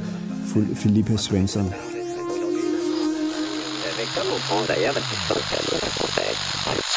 [0.74, 1.72] Filippa Svensson.
[6.66, 6.87] Avec